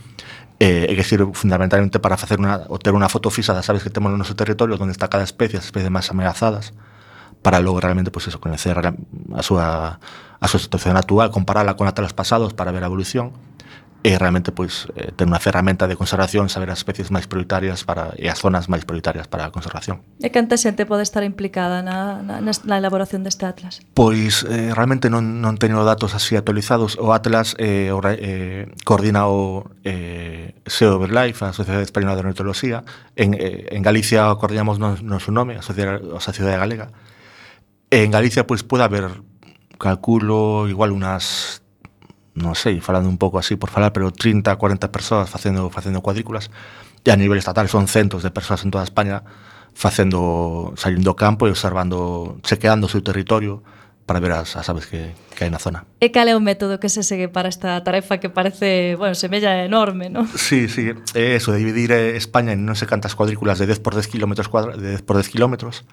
[0.58, 3.94] eh, é que sirve fundamentalmente para facer una, ter unha foto fixa das aves que
[3.94, 6.74] temos no noso territorio onde está cada especie, as especies máis ameazadas
[7.42, 10.02] para logo realmente pues eso, conocer a súa
[10.38, 13.34] a súa situación actual, comparala con a pasados para ver a evolución
[14.06, 18.14] e realmente pois eh, ter unha ferramenta de conservación, saber as especies máis prioritarias para
[18.14, 20.06] e as zonas máis prioritarias para a conservación.
[20.22, 23.82] E canta xente pode estar implicada na, na, na elaboración deste atlas?
[23.98, 26.94] Pois eh, realmente non, non teño datos así actualizados.
[27.02, 32.86] O atlas eh, o, eh, coordina o eh, SEO Overlife, a Sociedade Española de Ornitoloxía.
[33.18, 36.94] En, eh, en Galicia o coordinamos non, non su nome, a Sociedade, a Sociedade Galega.
[37.90, 39.10] En Galicia pois pode haber
[39.74, 41.66] calculo igual unas
[42.38, 46.48] non sei, falando un pouco así por falar, pero 30, 40 persoas facendo facendo cuadrículas
[47.02, 49.26] e a nivel estatal son centos de persoas en toda España
[49.74, 53.62] facendo salindo ao campo e observando, chequeando o seu territorio
[54.08, 55.84] para ver as, as aves que, que hai na zona.
[56.00, 59.62] E cal é o método que se segue para esta tarefa que parece, bueno, semella
[59.62, 60.24] enorme, non?
[60.34, 63.84] Sí, sí, é eso, de dividir eh, España en non sei cantas cuadrículas de 10
[63.84, 65.84] por 10 kilómetros cuadra, de 10 por 10 kilómetros,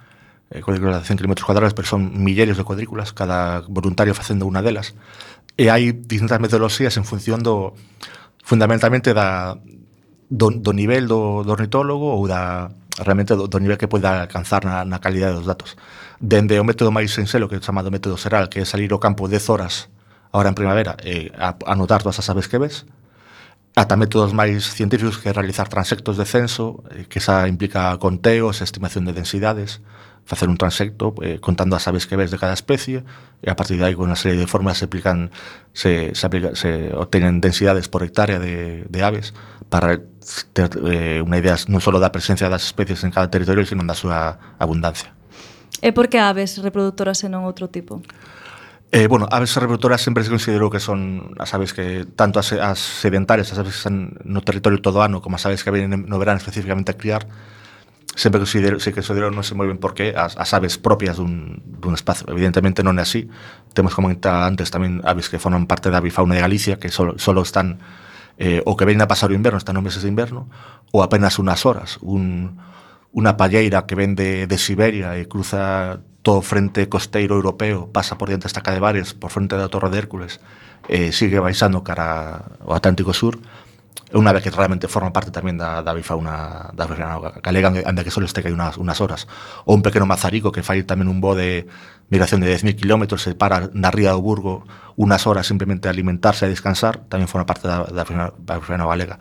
[0.50, 4.64] eh, cuadrículas de 100 kilómetros cuadrados, pero son milleres de cuadrículas, cada voluntario facendo unha
[4.64, 4.96] delas.
[5.56, 7.74] E hai distintas metodoloxías en función do
[8.44, 9.56] fundamentalmente da
[10.30, 14.64] do, do nivel do, do ornitólogo ou da realmente do, do nivel que poida alcanzar
[14.66, 15.76] na, na calidade dos datos.
[16.20, 19.28] Dende o método máis sinxelo que é chamado método seral, que é salir ao campo
[19.28, 19.88] 10 horas
[20.32, 22.84] ahora en primavera e a, anotar todas as aves que ves,
[23.76, 29.04] ata métodos máis científicos que realizar transectos de censo, eh, que xa implica conteos, estimación
[29.04, 29.84] de densidades,
[30.26, 33.06] facer un transecto eh, contando as aves que ves de cada especie
[33.42, 35.30] e a partir de aí con unha serie de formas se aplican
[35.72, 39.38] se, se, aplica, se obtenen densidades por hectárea de, de aves
[39.70, 40.02] para
[40.52, 43.94] ter eh, unha idea non só da presencia das especies en cada territorio sino da
[43.94, 45.14] súa abundancia
[45.82, 48.00] E por que aves reproductoras e non outro tipo?
[48.96, 52.80] Eh, bueno, aves reproductoras sempre se considerou que son as aves que tanto as, as
[52.80, 56.18] sedentarias, as aves que están no territorio todo ano, como as aves que vienen no
[56.18, 57.28] verán especificamente a criar,
[58.16, 62.26] sempre considero, se considero non se moven porque as, as aves propias dun, dun espazo.
[62.32, 63.28] Evidentemente non é así.
[63.76, 67.44] Temos comentado antes tamén aves que forman parte da avifauna de Galicia, que solo, solo
[67.44, 67.84] están
[68.40, 70.48] eh, o que ven a pasar o inverno, están nos meses de inverno,
[70.96, 72.00] ou apenas unas horas.
[72.00, 72.58] Un,
[73.16, 78.18] unha palleira que ven de, de Siberia e cruza todo o frente costeiro europeo, pasa
[78.18, 80.42] por diante desta de Bares, por frente da Torre de Hércules,
[80.90, 83.40] e sigue baixando cara ao Atlántico Sur,
[84.06, 88.06] é unha ave que realmente forma parte tamén da, da bifauna da bifauna galega, anda
[88.06, 89.26] que só este que hai unas, unas horas.
[89.66, 91.66] Ou un pequeno mazarico que fai tamén un bo de
[92.14, 94.64] migración de 10.000 km, se para na ría do Burgo
[94.96, 98.62] unas horas simplemente a alimentarse e a descansar, tamén forma parte da, da, bifauna, da
[98.62, 99.18] bifauna galega.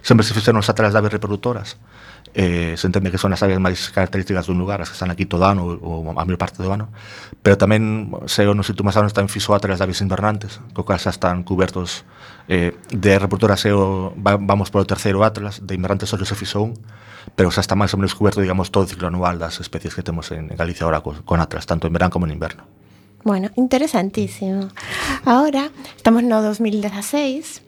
[0.00, 1.76] Sempre se fixeron os atrás de aves reproductoras,
[2.34, 5.28] eh, se entende que son as áreas máis características dun lugar, as que están aquí
[5.28, 6.88] todo ano ou a maior parte do ano,
[7.44, 11.12] pero tamén se nos últimos anos están fixo atlas de aves invernantes, co cal xa
[11.12, 12.08] están cubertos
[12.48, 16.64] eh, de reportura se o, va, vamos polo terceiro atlas, de invernantes só se fixo
[16.64, 16.72] un,
[17.36, 20.00] pero xa está máis ou menos cuberto, digamos, todo o ciclo anual das especies que
[20.00, 22.64] temos en, en Galicia ahora con, con atlas, tanto en verán como en inverno.
[23.24, 24.68] Bueno, interesantísimo.
[25.24, 27.62] Ahora, estamos no 2016,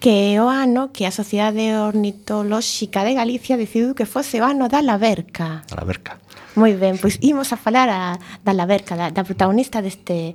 [0.00, 4.68] que é o ano que a Sociedade Ornitolóxica de Galicia decidiu que fose o ano
[4.72, 5.62] da Laverca.
[5.68, 6.16] Da Laverca.
[6.56, 10.34] Moi ben, pois imos a falar a, da Laverca, da, da protagonista deste,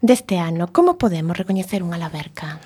[0.00, 0.72] deste ano.
[0.72, 2.58] Como podemos recoñecer unha Laverca?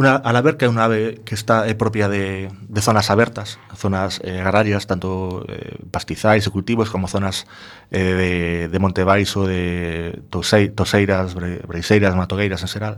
[0.00, 4.38] Una alaberca é unha ave que está é propia de, de zonas abertas, zonas eh,
[4.38, 7.44] agrarias, tanto eh, pastizais e cultivos como zonas
[7.90, 8.32] eh, de,
[8.70, 12.96] de Montebaixo, de tosei, toseiras, bre, breiseiras, matogueiras en xeral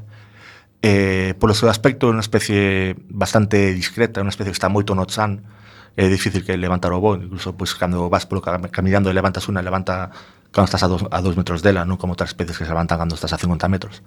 [0.83, 5.07] eh, polo seu aspecto é unha especie bastante discreta, unha especie que está moito no
[5.07, 5.47] chan,
[5.95, 9.63] é difícil que levantar o voo, incluso pois, cando vas polo caminando e levantas unha,
[9.63, 10.11] levanta
[10.51, 12.99] cando estás a dos, a dos metros dela, non como outras especies que se levantan
[12.99, 14.03] cando estás a 50 metros.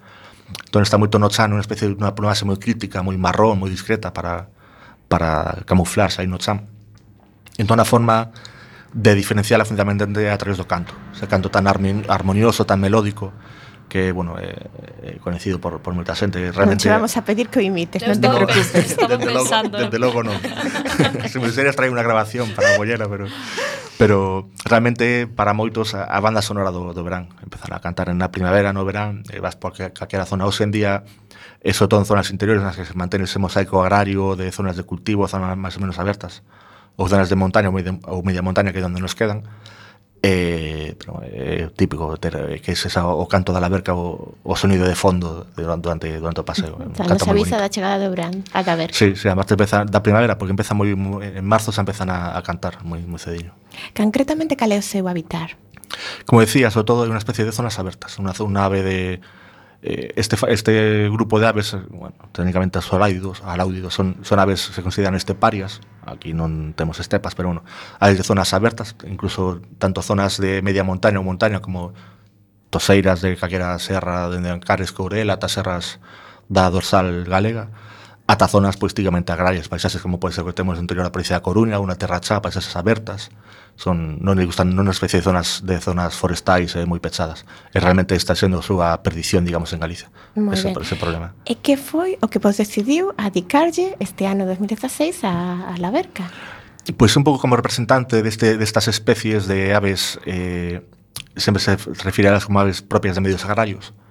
[0.68, 3.72] Entón está moito no chan, unha especie de unha base moi crítica, moi marrón, moi
[3.72, 4.52] discreta para,
[5.08, 6.68] para camuflarse aí no chan.
[7.56, 8.30] Entón a forma
[8.92, 10.94] de diferenciala fundamentalmente a través do canto.
[11.16, 13.32] Ese canto tan armonioso, tan melódico,
[13.88, 14.54] que, bueno, eh,
[15.02, 16.38] eh, conocido por, por moita xente.
[16.50, 18.74] Realmente, non vamos a pedir que o imites, non te preocupes.
[18.74, 20.36] Desde, desde, logo, desde logo non.
[21.30, 23.30] Se me serias trae unha grabación para a bollera, pero...
[23.96, 28.28] Pero realmente para moitos a, a banda sonora do, do verán Empezar a cantar na
[28.28, 31.08] primavera, no verán e Vas por calquera zona Hoxe en día
[31.64, 34.76] E sobre todo en zonas interiores nas que se mantén ese mosaico agrario De zonas
[34.76, 36.44] de cultivo, zonas máis ou menos abertas
[37.00, 39.48] Ou zonas de montaña ou media, ou media montaña que é onde nos quedan
[40.22, 44.88] Eh, pero, eh, típico ter, que es esa, o canto da laberca o, o sonido
[44.88, 46.74] de fondo de, durante durante o paseo.
[46.96, 48.90] Cando se avisa da chegada do verán a ver.
[48.90, 52.40] Sí, sí, además empeza da primavera, porque empeza moi en marzo se empezan a, a
[52.42, 53.54] cantar moi moi cediño.
[53.94, 55.54] Concretamente cal é o seu habitar?
[56.26, 58.98] Como decía, sobre todo é unha especie de zonas abertas, unha unha ave de
[59.86, 64.82] eh, Este, este grupo de aves, bueno, técnicamente os alaudidos, alaudidos son, son aves, se
[64.82, 67.62] consideran esteparias, aquí non temos estepas, pero bueno,
[67.98, 71.92] hai zonas abertas, incluso tanto zonas de media montaña ou montaña como
[72.70, 75.98] toseiras de calquera serra de Ancares, Courel, ata serras
[76.46, 77.74] da dorsal galega,
[78.26, 81.46] ata zonas pois agrarias, paisaxes como pode ser que temos no interior da provincia da
[81.46, 83.30] Coruña, unha terra chá, paisaxes abertas,
[83.78, 87.46] son non lle gustan non unha especie de zonas de zonas forestais eh, moi pechadas.
[87.70, 90.10] E realmente está sendo a súa perdición, digamos, en Galicia.
[90.34, 90.82] Ese, ben.
[90.82, 91.38] ese problema.
[91.46, 96.26] E que foi o que vos decidiu adicarlle este ano 2016 a, a la verca?
[96.82, 100.82] Pois pues un pouco como representante deste, destas especies de aves eh,
[101.38, 103.94] sempre se refire a las como aves propias de medios agrarios.
[103.94, 104.05] Uh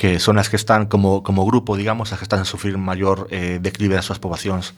[0.00, 3.28] que son as que están como, como grupo, digamos, as que están a sufrir maior
[3.28, 4.72] eh, declive das súas poboacións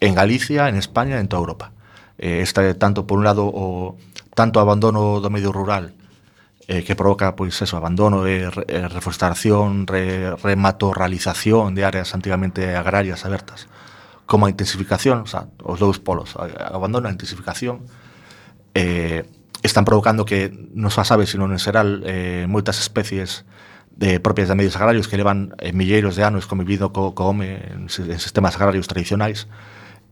[0.00, 1.76] en Galicia, en España e en toda Europa.
[2.16, 4.00] Eh, esta é tanto, por un lado, o
[4.32, 5.92] tanto abandono do medio rural
[6.72, 12.72] eh, que provoca pois eso, abandono eh, e eh, reforestación, re, rematorralización de áreas antigamente
[12.72, 13.68] agrarias abertas,
[14.24, 17.84] como a intensificación, o sea, os dous polos, abandono e intensificación,
[18.72, 19.28] eh,
[19.60, 23.44] están provocando que, non só a sabe, sino en xeral, eh, moitas especies
[23.96, 27.60] de propias de medios agrarios que levan eh, milleiros de anos convivido co, co home
[27.72, 29.48] en, en sistemas agrarios tradicionais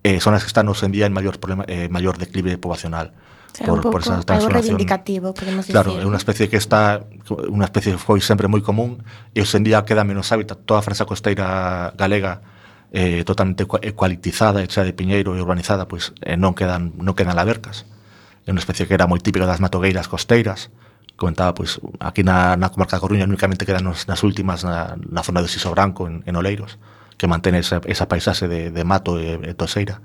[0.03, 3.13] eh, son as que están nos en día en maior, problema, eh, maior declive poblacional
[3.53, 4.47] O sea, por, un pouco, por esa transformación.
[4.47, 5.75] algo reivindicativo, podemos decir.
[5.75, 7.03] Claro, é unha especie que está
[7.51, 9.03] unha especie que foi sempre moi común
[9.35, 12.47] e hoxe en día queda menos hábitat toda a fresa costeira galega
[12.95, 17.19] eh, totalmente ecualitizada, eh, hecha de piñeiro e urbanizada, pois pues, eh, non quedan non
[17.19, 17.91] quedan labercas.
[18.47, 20.71] É unha especie que era moi típica das matogueiras costeiras
[21.21, 25.21] comentaba, pois, aquí na, na comarca da Coruña únicamente quedan nos, nas últimas na, na
[25.21, 26.81] zona do Siso Branco, en, en Oleiros,
[27.21, 30.01] que mantén esa, esa paisaxe de, de mato e, e toseira.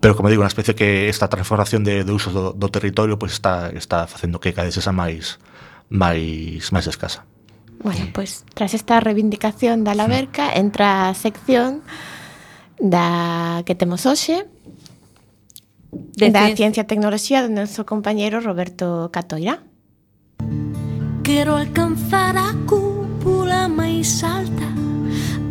[0.00, 3.36] Pero, como digo, unha especie que esta transformación de, de usos do, do territorio pois
[3.36, 5.36] está, está facendo que cada vez esa máis,
[5.92, 7.28] máis, máis escasa.
[7.78, 11.86] Bueno, pois tras esta reivindicación da Laverca entra a sección
[12.80, 14.46] da que temos hoxe
[15.92, 19.67] de da ciencia e tecnoloxía do noso compañeiro Roberto Catoira.
[21.28, 24.64] Quero alcanzar a cúpula máis alta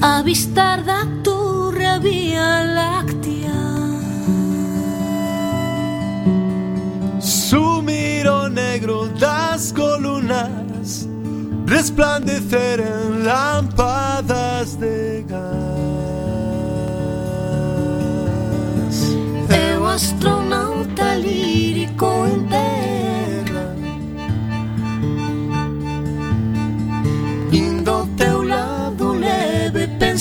[0.01, 3.53] Avistar da torre Vía Láctea
[7.19, 11.07] Sumir o negro das columnas,
[11.67, 15.45] resplandecer en lámpadas de gas.
[19.73, 22.47] Eu astronauta lírico en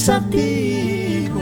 [0.06, 1.34] desafío.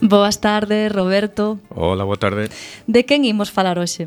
[0.00, 1.58] Boas tardes, Roberto.
[1.74, 2.48] Hola, boa tarde.
[2.86, 4.06] De quen imos falar hoxe?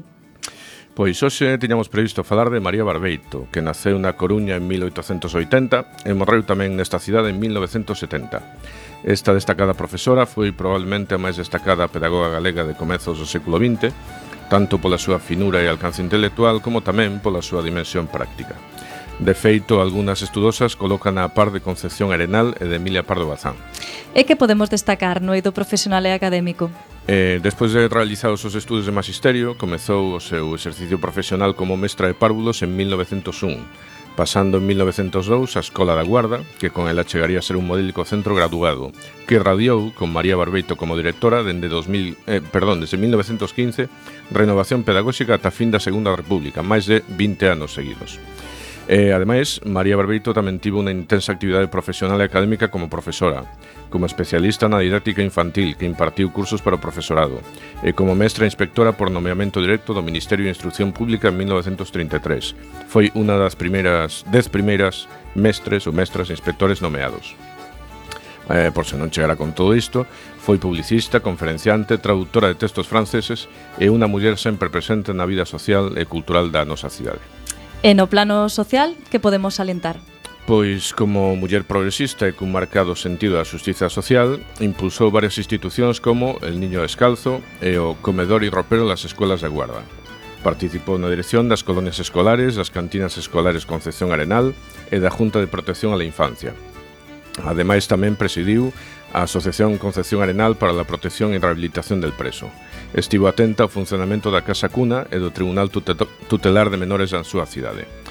[0.95, 6.11] Pois hoxe tiñamos previsto falar de María Barbeito, que naceu na Coruña en 1880 e
[6.15, 9.03] morreu tamén nesta cidade en 1970.
[9.03, 13.91] Esta destacada profesora foi probablemente a máis destacada pedagoga galega de comezos do século XX,
[14.47, 18.55] tanto pola súa finura e alcance intelectual como tamén pola súa dimensión práctica.
[19.19, 23.53] De feito, algunhas estudosas colocan a par de Concepción Arenal e de Emilia Pardo Bazán.
[24.17, 26.73] E que podemos destacar no eido profesional e académico?
[27.05, 31.77] Eh, despois de realizar os seus estudos de magisterio, comezou o seu exercicio profesional como
[31.77, 33.61] mestra de párvulos en 1901,
[34.17, 38.07] pasando en 1902 a Escola da Guarda, que con ela chegaría a ser un modélico
[38.09, 38.95] centro graduado,
[39.27, 43.89] que radiou con María Barbeito como directora dende 2000, eh, perdón, desde 1915,
[44.31, 48.17] renovación pedagóxica ata fin da Segunda República, máis de 20 anos seguidos.
[48.87, 53.47] E, ademais, María Barbeito tamén tivo unha intensa actividade profesional e académica como profesora,
[53.87, 57.39] como especialista na didáctica infantil que impartiu cursos para o profesorado
[57.79, 62.91] e como mestra inspectora por nomeamento directo do Ministerio de Instrucción Pública en 1933.
[62.91, 67.39] Foi unha das primeiras dez primeiras mestres ou mestras inspectores nomeados.
[68.51, 70.03] Eh, por se non chegara con todo isto,
[70.43, 73.47] foi publicista, conferenciante, traductora de textos franceses
[73.79, 77.23] e unha muller sempre presente na vida social e cultural da nosa cidade.
[77.83, 79.99] E no plano social, que podemos alentar?
[80.47, 86.39] Pois, como muller progresista e cun marcado sentido da xustiza social, impulsou varias institucións como
[86.47, 89.83] el Niño Descalzo e o Comedor e Ropero das Escolas da Guarda.
[90.47, 94.55] Participou na dirección das colonias escolares, das cantinas escolares Concepción Arenal
[94.87, 96.55] e da Junta de Protección á la Infancia.
[97.43, 98.71] Ademais, tamén presidiu
[99.11, 102.47] a Asociación Concepción Arenal para a Protección e Rehabilitación del Preso.
[102.93, 105.67] Estivo atenta ao funcionamento da Casa Cuna e do Tribunal
[106.29, 108.02] Tutelar de Menores da súa cidade.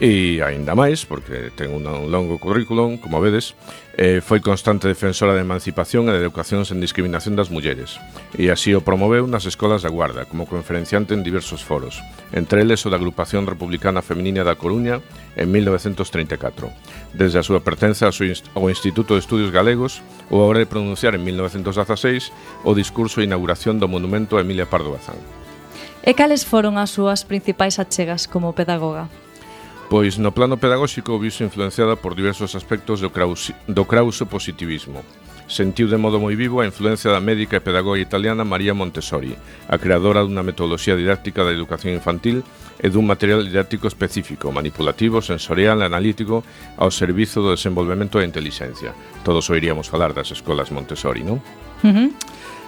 [0.00, 3.52] E aínda máis, porque ten un longo currículum, como vedes,
[4.00, 8.00] eh, foi constante defensora de emancipación e de educación sen discriminación das mulleres.
[8.32, 12.00] E así o promoveu nas escolas da Guarda, como conferenciante en diversos foros,
[12.32, 15.04] entre eles o da Agrupación Republicana Feminina da Coruña
[15.36, 16.72] en 1934.
[17.12, 20.00] Desde a súa pertenza ao Instituto de Estudios Galegos,
[20.32, 22.32] ou a hora de pronunciar en 1916
[22.64, 25.20] o discurso de inauguración do monumento a Emilia Pardo Bazán.
[26.00, 29.12] E cales foron as súas principais achegas como pedagoga?
[29.90, 35.02] Pois no plano pedagóxico viso influenciada por diversos aspectos do, craus, do krauso positivismo.
[35.50, 39.34] Sentiu de modo moi vivo a influencia da médica e pedagoga italiana Maria Montessori,
[39.66, 42.46] a creadora dunha metodoloxía didáctica da educación infantil
[42.78, 46.46] e dun material didáctico específico, manipulativo, sensorial e analítico
[46.78, 48.94] ao servizo do desenvolvemento da inteligencia.
[49.26, 51.42] Todos oiríamos falar das escolas Montessori, non?
[51.82, 52.08] Uh -huh.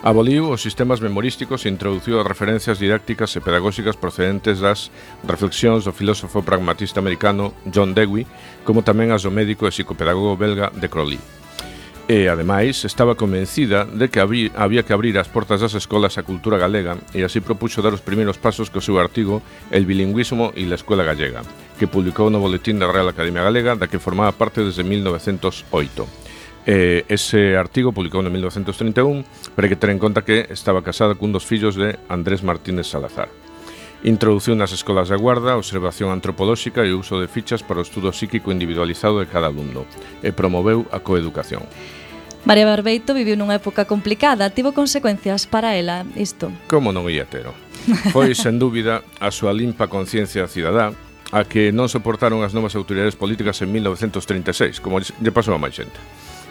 [0.03, 4.91] Aboliu os sistemas memorísticos e introduciu as referencias didácticas e pedagóxicas procedentes das
[5.23, 8.27] reflexións do filósofo pragmatista americano John Dewey,
[8.67, 11.23] como tamén as do médico e psicopedagogo belga de Crowley.
[12.11, 16.59] E, ademais, estaba convencida de que había que abrir as portas das escolas á cultura
[16.59, 19.39] galega e así propuxo dar os primeiros pasos co seu artigo
[19.71, 21.47] El bilingüismo e la escola gallega,
[21.79, 26.22] que publicou no Boletín da Real Academia Galega da que formaba parte desde 1908.
[26.65, 31.19] Eh, ese artigo publicado en 1931, pero hai que ter en conta que estaba casada
[31.19, 33.27] cun dos fillos de Andrés Martínez Salazar.
[34.07, 38.55] Introduciu nas escolas da guarda, observación antropolóxica e uso de fichas para o estudo psíquico
[38.55, 39.87] individualizado de cada alumno
[40.23, 41.67] e promoveu a coeducación.
[42.47, 46.51] María Barbeito viviu nunha época complicada, tivo consecuencias para ela isto.
[46.71, 47.55] Como non ia tero?
[48.15, 50.95] Foi, sen dúbida, a súa limpa conciencia cidadá
[51.31, 55.75] a que non soportaron as novas autoridades políticas en 1936, como lle pasou a máis
[55.75, 55.99] xente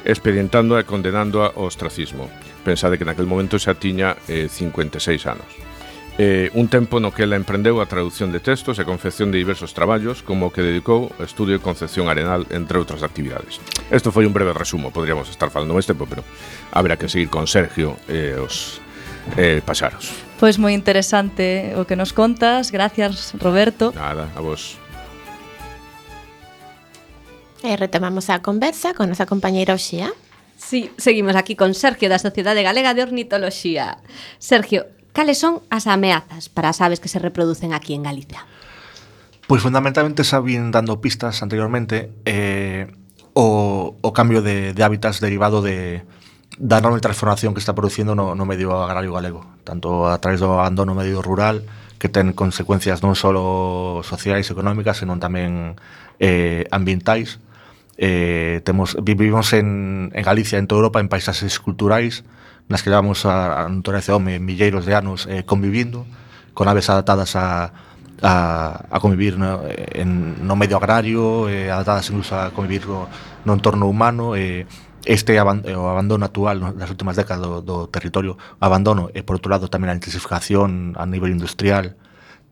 [0.06, 2.30] expedientando e condenando ao ostracismo.
[2.66, 5.49] Pensade que naquel momento xa tiña eh, 56 anos.
[6.18, 9.72] Eh, un tempo no que ela emprendeu a traducción de textos e confección de diversos
[9.72, 13.64] traballos como o que dedicou ao estudio e concepción arenal, entre outras actividades.
[13.88, 16.28] Isto foi un breve resumo, podríamos estar falando máis tempo, pero
[16.76, 18.84] haberá que seguir con Sergio eh, os
[19.39, 20.12] eh, pasaros.
[20.36, 22.74] Pois moi interesante o que nos contas.
[22.76, 23.95] Gracias, Roberto.
[23.95, 24.81] Nada, a vos.
[27.62, 30.09] E retomamos a conversa con nosa compañeira Oxía.
[30.57, 34.01] Sí, seguimos aquí con Sergio da Sociedade Galega de Ornitoloxía.
[34.41, 38.45] Sergio, cales son as ameazas para as aves que se reproducen aquí en Galicia?
[39.45, 42.89] Pois fundamentalmente xa vin dando pistas anteriormente eh,
[43.34, 46.01] o, o cambio de, de hábitats derivado de,
[46.57, 50.57] da enorme transformación que está producindo no, no medio agrario galego, tanto a través do
[50.57, 51.66] abandono medio rural,
[52.01, 53.30] que ten consecuencias non só
[54.01, 55.78] sociais e económicas, senón tamén
[56.18, 57.38] eh, ambientais,
[58.02, 62.26] eh, temos vivimos en, en Galicia, en toda Europa, en paisaxes culturais
[62.66, 66.10] nas que levamos a, a un home milleiros de anos eh, convivindo
[66.58, 67.70] con aves adaptadas a,
[68.26, 73.06] a, a convivir no, en, no medio agrario, eh, adaptadas incluso a convivir no,
[73.45, 74.66] no entorno humano, eh,
[75.06, 79.70] este o abandono actual das últimas décadas do, do territorio, abandono e por outro lado
[79.70, 81.97] tamén a intensificación a nivel industrial,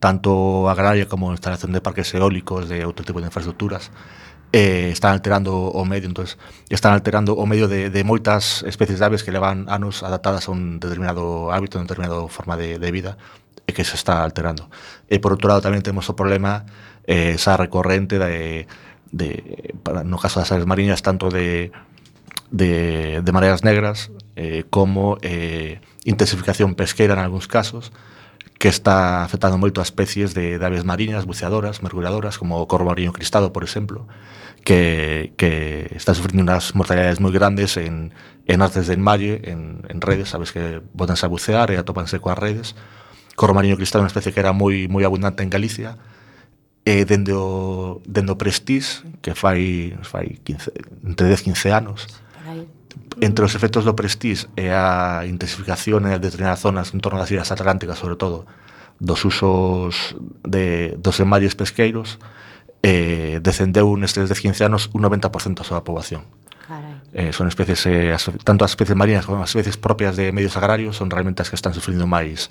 [0.02, 3.94] tanto agraria como instalación de parques eólicos, de outro tipo de infraestructuras,
[4.52, 6.38] eh, están alterando o medio, entonces
[6.68, 10.50] están alterando o medio de, de moitas especies de aves que levan anos adaptadas a
[10.50, 13.16] un determinado hábito, a un determinado forma de, de vida
[13.66, 14.66] e que se está alterando.
[15.06, 16.66] E por outro lado tamén temos o problema
[17.06, 18.66] eh, esa recorrente de,
[19.14, 19.28] de
[19.86, 21.70] para, no caso das aves mariñas tanto de
[22.50, 27.94] de, de mareas negras eh, como eh, intensificación pesqueira en algúns casos
[28.60, 32.92] que está afectando moito a especies de, de aves mariñas, buceadoras, mergulladoras, como o corvo
[32.92, 34.04] mariño cristado, por exemplo,
[34.68, 38.12] que, que está sufrindo unhas mortalidades moi grandes en,
[38.44, 42.36] en artes de enmalle, en, en redes, sabes que botanse a bucear e atopanse coas
[42.36, 42.76] redes.
[43.32, 45.96] Corvo mariño cristado é unha especie que era moi moi abundante en Galicia,
[46.84, 52.12] e dende o, dende o Prestige, que fai, fai 15, entre 10 15 anos,
[53.20, 57.52] entre os efectos do Prestige e a intensificación en determinadas zonas en torno das Illas
[57.52, 58.46] Atlánticas, sobre todo,
[58.98, 62.18] dos usos de, dos emarios pesqueiros,
[62.82, 66.24] eh, descendeu nestes 15 anos un 90% da súa poboación.
[66.64, 67.02] Carai.
[67.12, 70.56] Eh, son especies, eh, as, tanto as especies marinas como as especies propias de medios
[70.56, 72.48] agrarios son realmente as que están sufrindo máis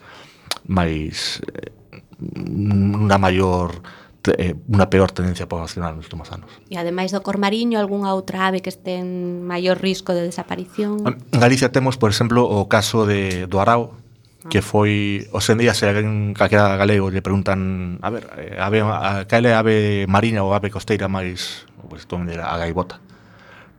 [0.67, 1.71] máis eh,
[2.19, 3.79] unha maior
[4.27, 6.51] Eh, unha peor tendencia poblacional nos últimos anos.
[6.67, 11.07] E ademais do cormariño, algunha outra ave que este en maior risco de desaparición?
[11.07, 14.51] En Galicia temos, por exemplo, o caso de, do arao, ah.
[14.51, 18.27] que foi, os en día, se alguén calquera galego lle preguntan a ver,
[18.59, 22.37] a ave, a, cal é a ave mariña ou a ave costeira máis, pois, pues,
[22.43, 22.99] a gaibota?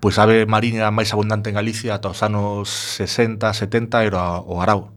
[0.01, 4.64] Pois a ave mariña máis abundante en Galicia ata os anos 60, 70 era o
[4.64, 4.88] arao,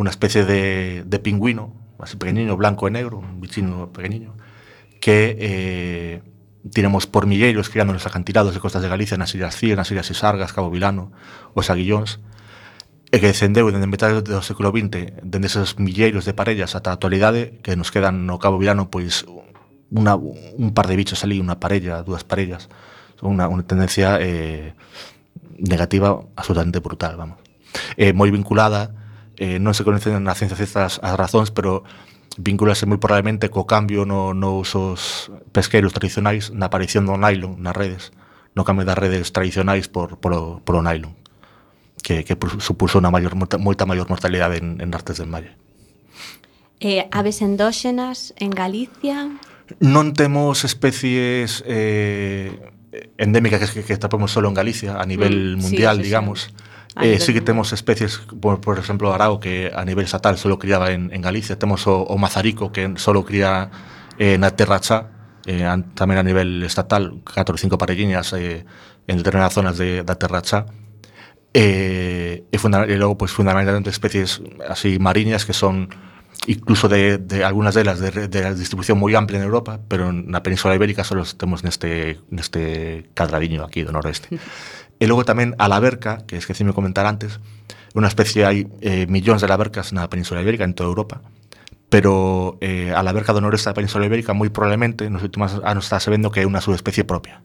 [0.00, 4.39] unha especie de, de pingüino, así pequeniño, blanco e negro, un bichino pequeniño,
[5.00, 6.22] que eh,
[6.72, 10.12] tiremos por milleiros criando nos acantilados de costas de Galicia nas Illas Cíes, nas Illas
[10.12, 11.10] Isargas, Cabo Vilano,
[11.56, 12.20] os Aguillóns,
[13.10, 16.96] e que descendeu dende metade do século XX, dende esos milleiros de parellas ata a
[17.00, 19.26] actualidade, que nos quedan no Cabo Vilano, pois,
[19.90, 22.70] una, un par de bichos ali, unha parella, dúas parellas,
[23.18, 24.78] unha, unha tendencia eh,
[25.58, 27.42] negativa absolutamente brutal, vamos.
[27.96, 28.94] Eh, moi vinculada,
[29.40, 31.82] eh, non se conocen na ciencia ciertas as razóns, pero
[32.38, 37.74] vinculase moi probablemente co cambio no, nos os pesqueiros tradicionais na aparición do nylon nas
[37.74, 38.14] redes,
[38.54, 41.16] no cambio das redes tradicionais por, por, por o nylon,
[42.02, 45.52] que, que supuso unha maior, moita maior mortalidade en, en artes de malle
[46.80, 49.28] Eh, aves endóxenas en Galicia?
[49.84, 52.56] Non temos especies eh,
[53.20, 56.38] endémicas que, que, que tapamos solo en Galicia a nivel mm, mundial, sí, sí, digamos.
[56.48, 60.58] Sí Eh, sí que temos especies, por, por exemplo, arao, que a nivel estatal solo
[60.58, 61.58] criaba en, en Galicia.
[61.58, 63.70] Temos o, o mazarico, que solo cría
[64.18, 65.06] eh, na terracha,
[65.46, 68.66] eh, an, tamén a nivel estatal, 4 ou 5 parelliñas eh,
[69.06, 70.66] en determinadas zonas de, da terracha.
[71.54, 75.90] Eh, e, funda, e logo, pues, fundamentalmente, especies así mariñas que son
[76.46, 80.40] incluso de, de algunas de las de, la distribución moi amplia en Europa, pero na
[80.40, 84.32] península ibérica só los temos neste, neste cadradiño aquí do noroeste.
[85.00, 87.40] Y luego también a la verca, que es que sí me comentar antes,
[87.94, 91.22] una especie, hay eh, millones de alavercas en la península ibérica, en toda Europa,
[91.88, 95.22] pero eh, a la verca del noreste de la península ibérica muy probablemente en los
[95.22, 97.40] últimos años está sabiendo que hay una subespecie propia.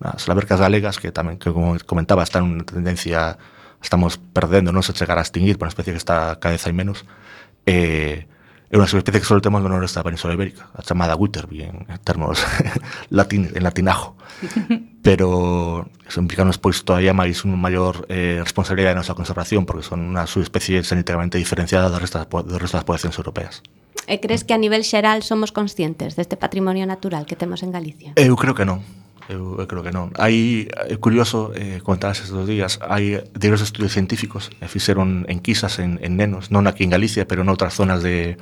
[0.00, 3.38] Las alavercas galegas, que también, que como comentaba, están en una tendencia,
[3.80, 6.72] estamos perdiendo, no se llegará a extinguir, por una especie que está cada vez hay
[6.72, 7.06] menos,
[7.66, 8.26] eh,
[8.70, 11.90] É unha subespecie que só temos no noroeste da Península Ibérica, a chamada Witterby en
[12.06, 12.38] termos
[13.10, 14.14] latín, en latinajo.
[15.02, 20.14] Pero eso implicanos pois todavía máis unha maior eh, responsabilidade na súa conservación, porque son
[20.14, 23.58] unha subespecie sanitariamente diferenciada das restas, das resto das poblacións europeas.
[24.06, 28.14] E crees que a nivel xeral somos conscientes deste patrimonio natural que temos en Galicia?
[28.14, 28.86] Eu creo que non.
[29.26, 30.14] Eu, eu creo que non.
[30.14, 35.98] Hai, é curioso, eh, comentabas estes días, hai diversos estudios científicos que fixeron enquisas en,
[36.06, 38.38] en nenos, non aquí en Galicia, pero en outras zonas de,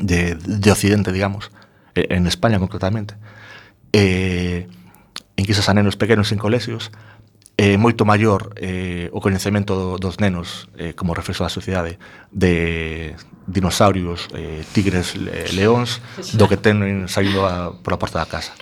[0.00, 1.50] de, de Occidente, digamos,
[1.94, 3.14] en España concretamente,
[3.92, 4.68] eh,
[5.36, 6.90] en que esas a nenos pequenos en colegios,
[7.56, 11.96] é moito maior eh, o coñecemento dos nenos eh, como reflexo da sociedade
[12.28, 13.16] de
[13.48, 16.04] dinosaurios, eh, tigres, eh, leóns
[16.36, 18.52] do que ten saindo a, pola porta da casa.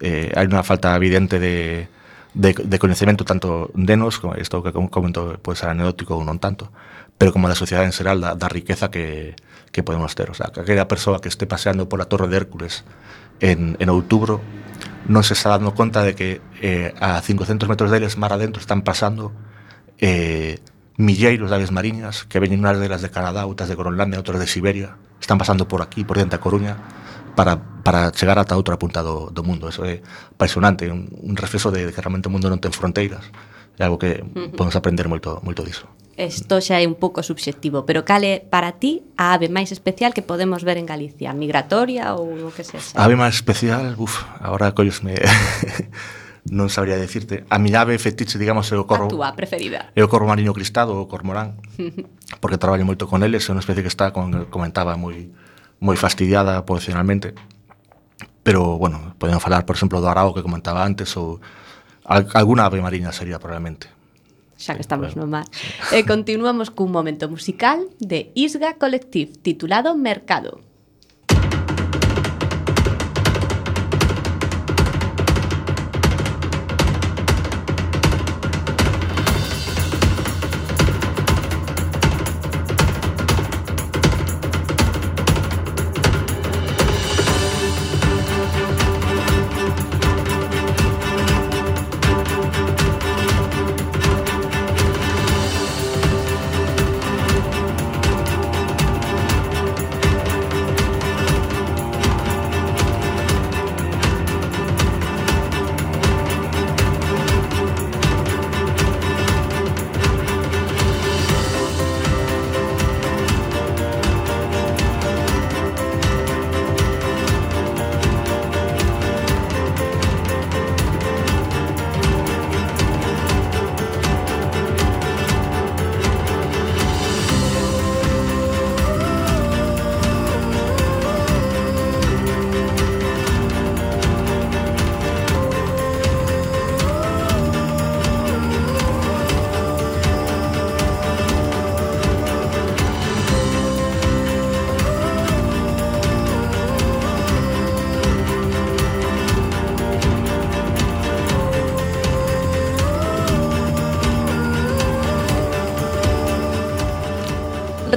[0.00, 1.92] Eh, hai unha falta evidente de,
[2.32, 6.40] de, de coñecemento tanto de nos, isto que comento pode pois, ser anecdótico ou non
[6.40, 6.72] tanto,
[7.20, 9.36] pero como da sociedade en xeral da, da riqueza que,
[9.72, 10.30] que podemos ter.
[10.30, 12.84] O sea, que aquela persoa que este paseando pola Torre de Hércules
[13.40, 14.40] en, en outubro
[15.08, 18.84] non se está dando conta de que eh, a 500 metros deles mar adentro están
[18.84, 19.32] pasando
[19.98, 20.60] eh,
[20.98, 24.50] milleiros de aves mariñas que veñen unhas delas de Canadá, outras de Groenlandia, outras de
[24.50, 26.76] Siberia, están pasando por aquí, por diante da Coruña,
[27.38, 27.56] para,
[27.86, 29.70] para chegar ata outra punta do, do mundo.
[29.70, 30.02] Eso é
[30.34, 33.22] apasionante, un, un reflexo de, de que realmente o mundo non ten fronteiras.
[33.78, 34.26] É algo que
[34.58, 35.86] podemos aprender moito, moito diso.
[36.18, 40.10] Isto xa é un pouco subxectivo, pero cal é para ti a ave máis especial
[40.10, 41.30] que podemos ver en Galicia?
[41.30, 42.98] Migratoria ou o que sexa?
[42.98, 45.14] A ave máis especial, uf, agora collesme...
[46.48, 47.44] non sabría decirte.
[47.52, 49.06] A mi ave fetiche, digamos, é o corvo...
[49.06, 49.92] A túa preferida.
[49.92, 51.60] É o corvo mariño cristado, o cormorán,
[52.42, 55.30] porque traballo moito con eles, é unha especie que está, como comentaba, moi
[55.78, 57.38] moi fastidiada profesionalmente.
[58.42, 61.38] Pero, bueno, podemos falar, por exemplo, do arao que comentaba antes, ou
[62.08, 63.97] alguna ave mariña sería probablemente
[64.58, 65.46] xa que estamos no mar.
[65.94, 70.67] E continuamos cun momento musical de Isga Collective titulado Mercado.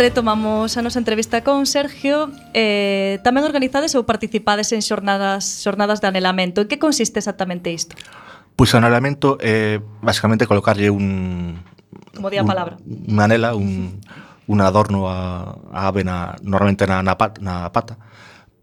[0.02, 2.34] Retomamos a nosa entrevista con Sergio.
[2.58, 6.66] Eh, tamén organizades ou participades en xornadas xornadas de anelamento.
[6.66, 7.94] En que consiste exactamente isto?
[8.58, 11.62] Pois o anelamento é eh, basicamente colocarlle un...
[12.18, 12.82] Como di a un, palabra.
[12.82, 14.02] Unha anela, un,
[14.50, 18.02] un adorno a, a ave na, normalmente na, na, pat, na pata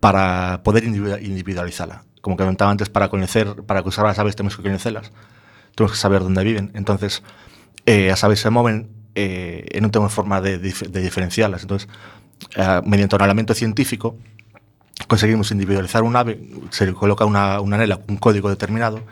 [0.02, 2.02] para poder individualizala.
[2.18, 5.14] Como que comentaba antes, para coñecer, para cruzar as aves temos que coñecelas.
[5.78, 6.74] Temos que saber onde viven.
[6.74, 7.22] Entonces,
[7.86, 11.66] eh, as aves se moven eh, e non temos forma de, de, diferencialas.
[11.66, 11.90] Entonces,
[12.54, 14.14] eh, mediante o anelamento científico,
[15.10, 16.38] conseguimos individualizar un ave,
[16.70, 19.02] se le coloca unha, unha anela, un código determinado,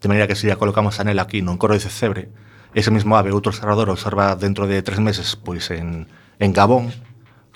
[0.00, 2.32] de maneira que se ya colocamos a anela aquí non coro de cebre,
[2.72, 6.08] ese mismo ave, outro observador, observa dentro de tres meses pois en,
[6.40, 6.88] en Gabón,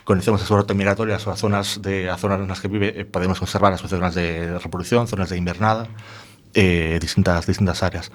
[0.05, 3.41] conocemos a súa ruta migratoria, súas zonas de as zonas nas que vive, eh, podemos
[3.41, 5.89] observar as zonas de reproducción, zonas de invernada,
[6.57, 8.11] eh, distintas distintas áreas.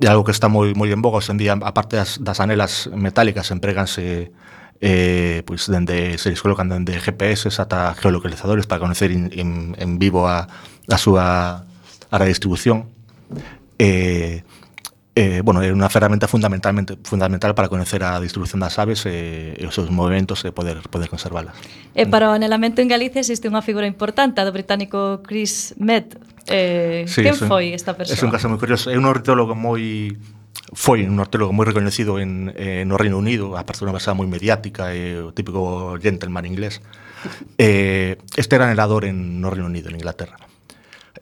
[0.00, 2.88] É algo que está moi moi en boga hoxe en día, aparte das, das anelas
[2.88, 4.32] metálicas empreganse
[4.80, 10.00] eh, pois dende se les colocan dende GPS ata geolocalizadores para conocer in, in, en
[10.00, 10.48] vivo a,
[10.88, 11.68] a súa
[12.08, 12.88] a redistribución.
[13.78, 14.42] Eh,
[15.14, 19.64] eh, bueno, é unha ferramenta fundamentalmente fundamental para conocer a distribución das aves e, e
[19.68, 21.52] os seus movimentos e poder poder conservalas.
[21.92, 26.16] E para o anelamento en Galicia existe unha figura importante do británico Chris Med,
[26.48, 28.18] Eh, sí, quen foi esta persoa?
[28.18, 28.90] É un caso moi curioso.
[28.90, 30.16] É un ornitólogo moi
[30.72, 34.26] foi un ornitólogo moi recoñecido en, eh, no Reino Unido, a parte unha basada moi
[34.26, 36.82] mediática, e o típico gentleman inglés.
[37.60, 40.40] Eh, este era anelador en, no Reino Unido, en Inglaterra.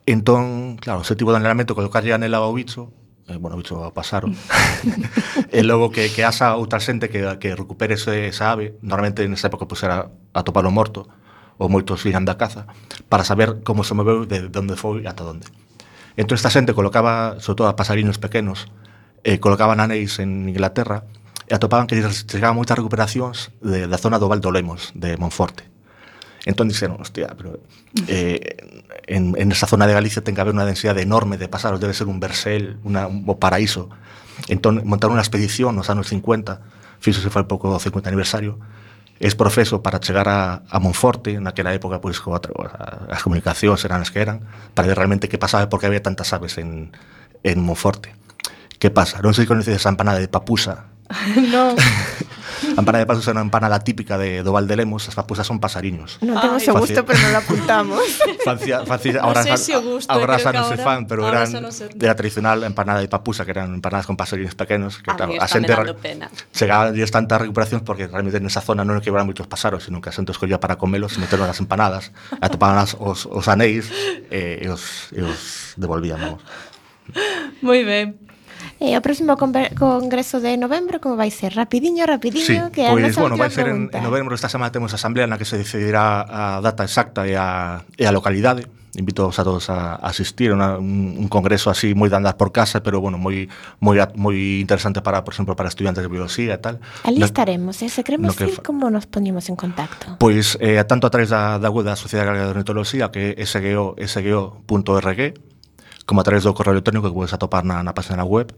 [0.07, 2.95] Entón, claro, ese tipo de anelamento, colocarlle anela ao bicho,
[3.31, 3.93] eh, bueno, bicho a
[5.53, 9.47] e logo que, que asa outra xente que, que recupere ese, esa ave normalmente nesa
[9.47, 11.07] época pues, era a topalo morto
[11.61, 12.65] ou moitos iran da caza,
[13.13, 15.45] para saber como se moveu de onde foi ata onde.
[16.17, 18.73] Entón esta xente colocaba, sobre todo a pasarinos pequenos,
[19.29, 21.05] eh, colocaban anéis en Inglaterra
[21.45, 25.69] e atopaban que chegaban moitas recuperacións de, da zona do Val do Lemos, de Monforte.
[26.49, 27.61] Entón dixeron, hostia, pero
[28.09, 28.41] eh,
[29.05, 31.93] en, en esa zona de Galicia ten que haber unha densidade enorme de pasaros, debe
[31.93, 33.93] ser un versel, una, un paraíso.
[34.49, 38.57] Entón montaron unha expedición nos anos 50, fixo se foi pouco do 50 aniversario,
[39.21, 42.73] es proceso para chegar a, a Monforte, naquela época, pois, pues,
[43.13, 46.01] as comunicacións eran as que eran, para ver realmente que pasaba e por que había
[46.01, 46.97] tantas aves en,
[47.45, 48.17] en Monforte.
[48.81, 49.21] Que pasa?
[49.21, 50.89] Non sei conocedes a empanada de papusa.
[51.53, 51.77] no.
[52.77, 56.21] Empanada de Pasos é unha empanada típica de, do Valdelemos, as papusas son pasariños.
[56.21, 58.05] Non temos o gusto, pero non la apuntamos.
[58.47, 61.69] Fancia, fancia, ahora, no sé si gusto, ahora xa non se fan, pero eran no
[61.69, 61.93] sé.
[61.93, 64.99] de la tradicional empanada de papusa, que eran empanadas con pasariños pequenos.
[65.05, 66.33] Que, a claro, a xente pena.
[66.93, 70.33] días tantas recuperacións porque realmente nesa zona non quebraban moitos pasaros, sino que a xente
[70.33, 73.93] escollía para comelos e meteron nas empanadas, atopaban as, os, os anéis
[74.33, 76.41] eh, e os, e os devolvían, vamos.
[77.61, 78.30] Moi ben.
[78.81, 81.53] E o próximo congreso de novembro como vai ser?
[81.53, 84.73] Rapidiño, rapidiño, sí, que a pois, nosa bueno, vai ser en, en novembro esta semana
[84.73, 88.65] temos a asamblea na que se decidirá a data exacta e a, e a localidade
[88.97, 92.51] invito a todos a asistir a una, un, un congreso así moi de andar por
[92.51, 93.47] casa, pero bueno, moi
[93.79, 96.81] moi moi interesante para, por exemplo, para estudiantes de biología e tal.
[97.07, 100.19] Ali no, estaremos, eh, se queremos no que, ir, como nos poñemos en contacto?
[100.19, 103.45] Pois eh, tanto a través da, da web da Sociedade Galega de Ornitoloxía, que é
[103.45, 105.21] sgo.org,
[106.11, 108.51] como a través do correo electrónico que podes atopar na, na página web.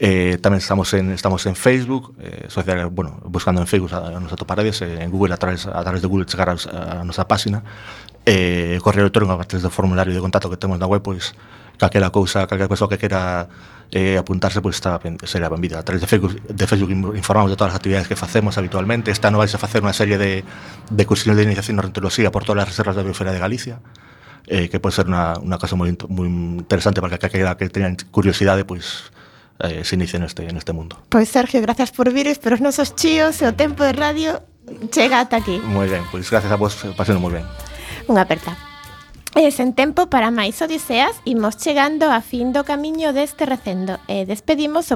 [0.00, 4.20] Eh, tamén estamos en estamos en Facebook, eh, social, bueno, buscando en Facebook a, a
[4.24, 7.28] nos atoparedes, eh, en Google a través a través de Google chegar a, a nosa
[7.28, 7.60] página.
[8.24, 11.36] Eh, correo electrónico a través do formulario de contacto que temos na web, pois
[11.76, 13.52] calquera cousa, calquera persoa que quera
[13.92, 14.96] eh, apuntarse pois está
[15.28, 15.76] será benvida.
[15.76, 19.12] A través de Facebook, de Facebook informamos de todas as actividades que facemos habitualmente.
[19.12, 20.40] Esta ano vais a facer unha serie de,
[20.88, 23.84] de cursillos de iniciación na renteoloxía por todas as reservas da biosfera de Galicia
[24.46, 26.28] eh, que pode ser unha, unha casa moi, moi
[26.60, 29.08] interesante para que aquela que teñan curiosidade, pois,
[29.64, 31.00] eh, se inicie neste, neste mundo.
[31.08, 34.42] Pois Sergio, gracias por vires, pero os nosos chíos e o tempo de radio
[34.92, 35.60] chega ata aquí.
[35.64, 37.46] Moi ben, pois gracias a vos, pasen moi ben.
[38.10, 38.52] Unha aperta.
[39.34, 44.22] E sen tempo para máis odiseas, imos chegando a fin do camiño deste recendo e
[44.22, 44.92] despedimos o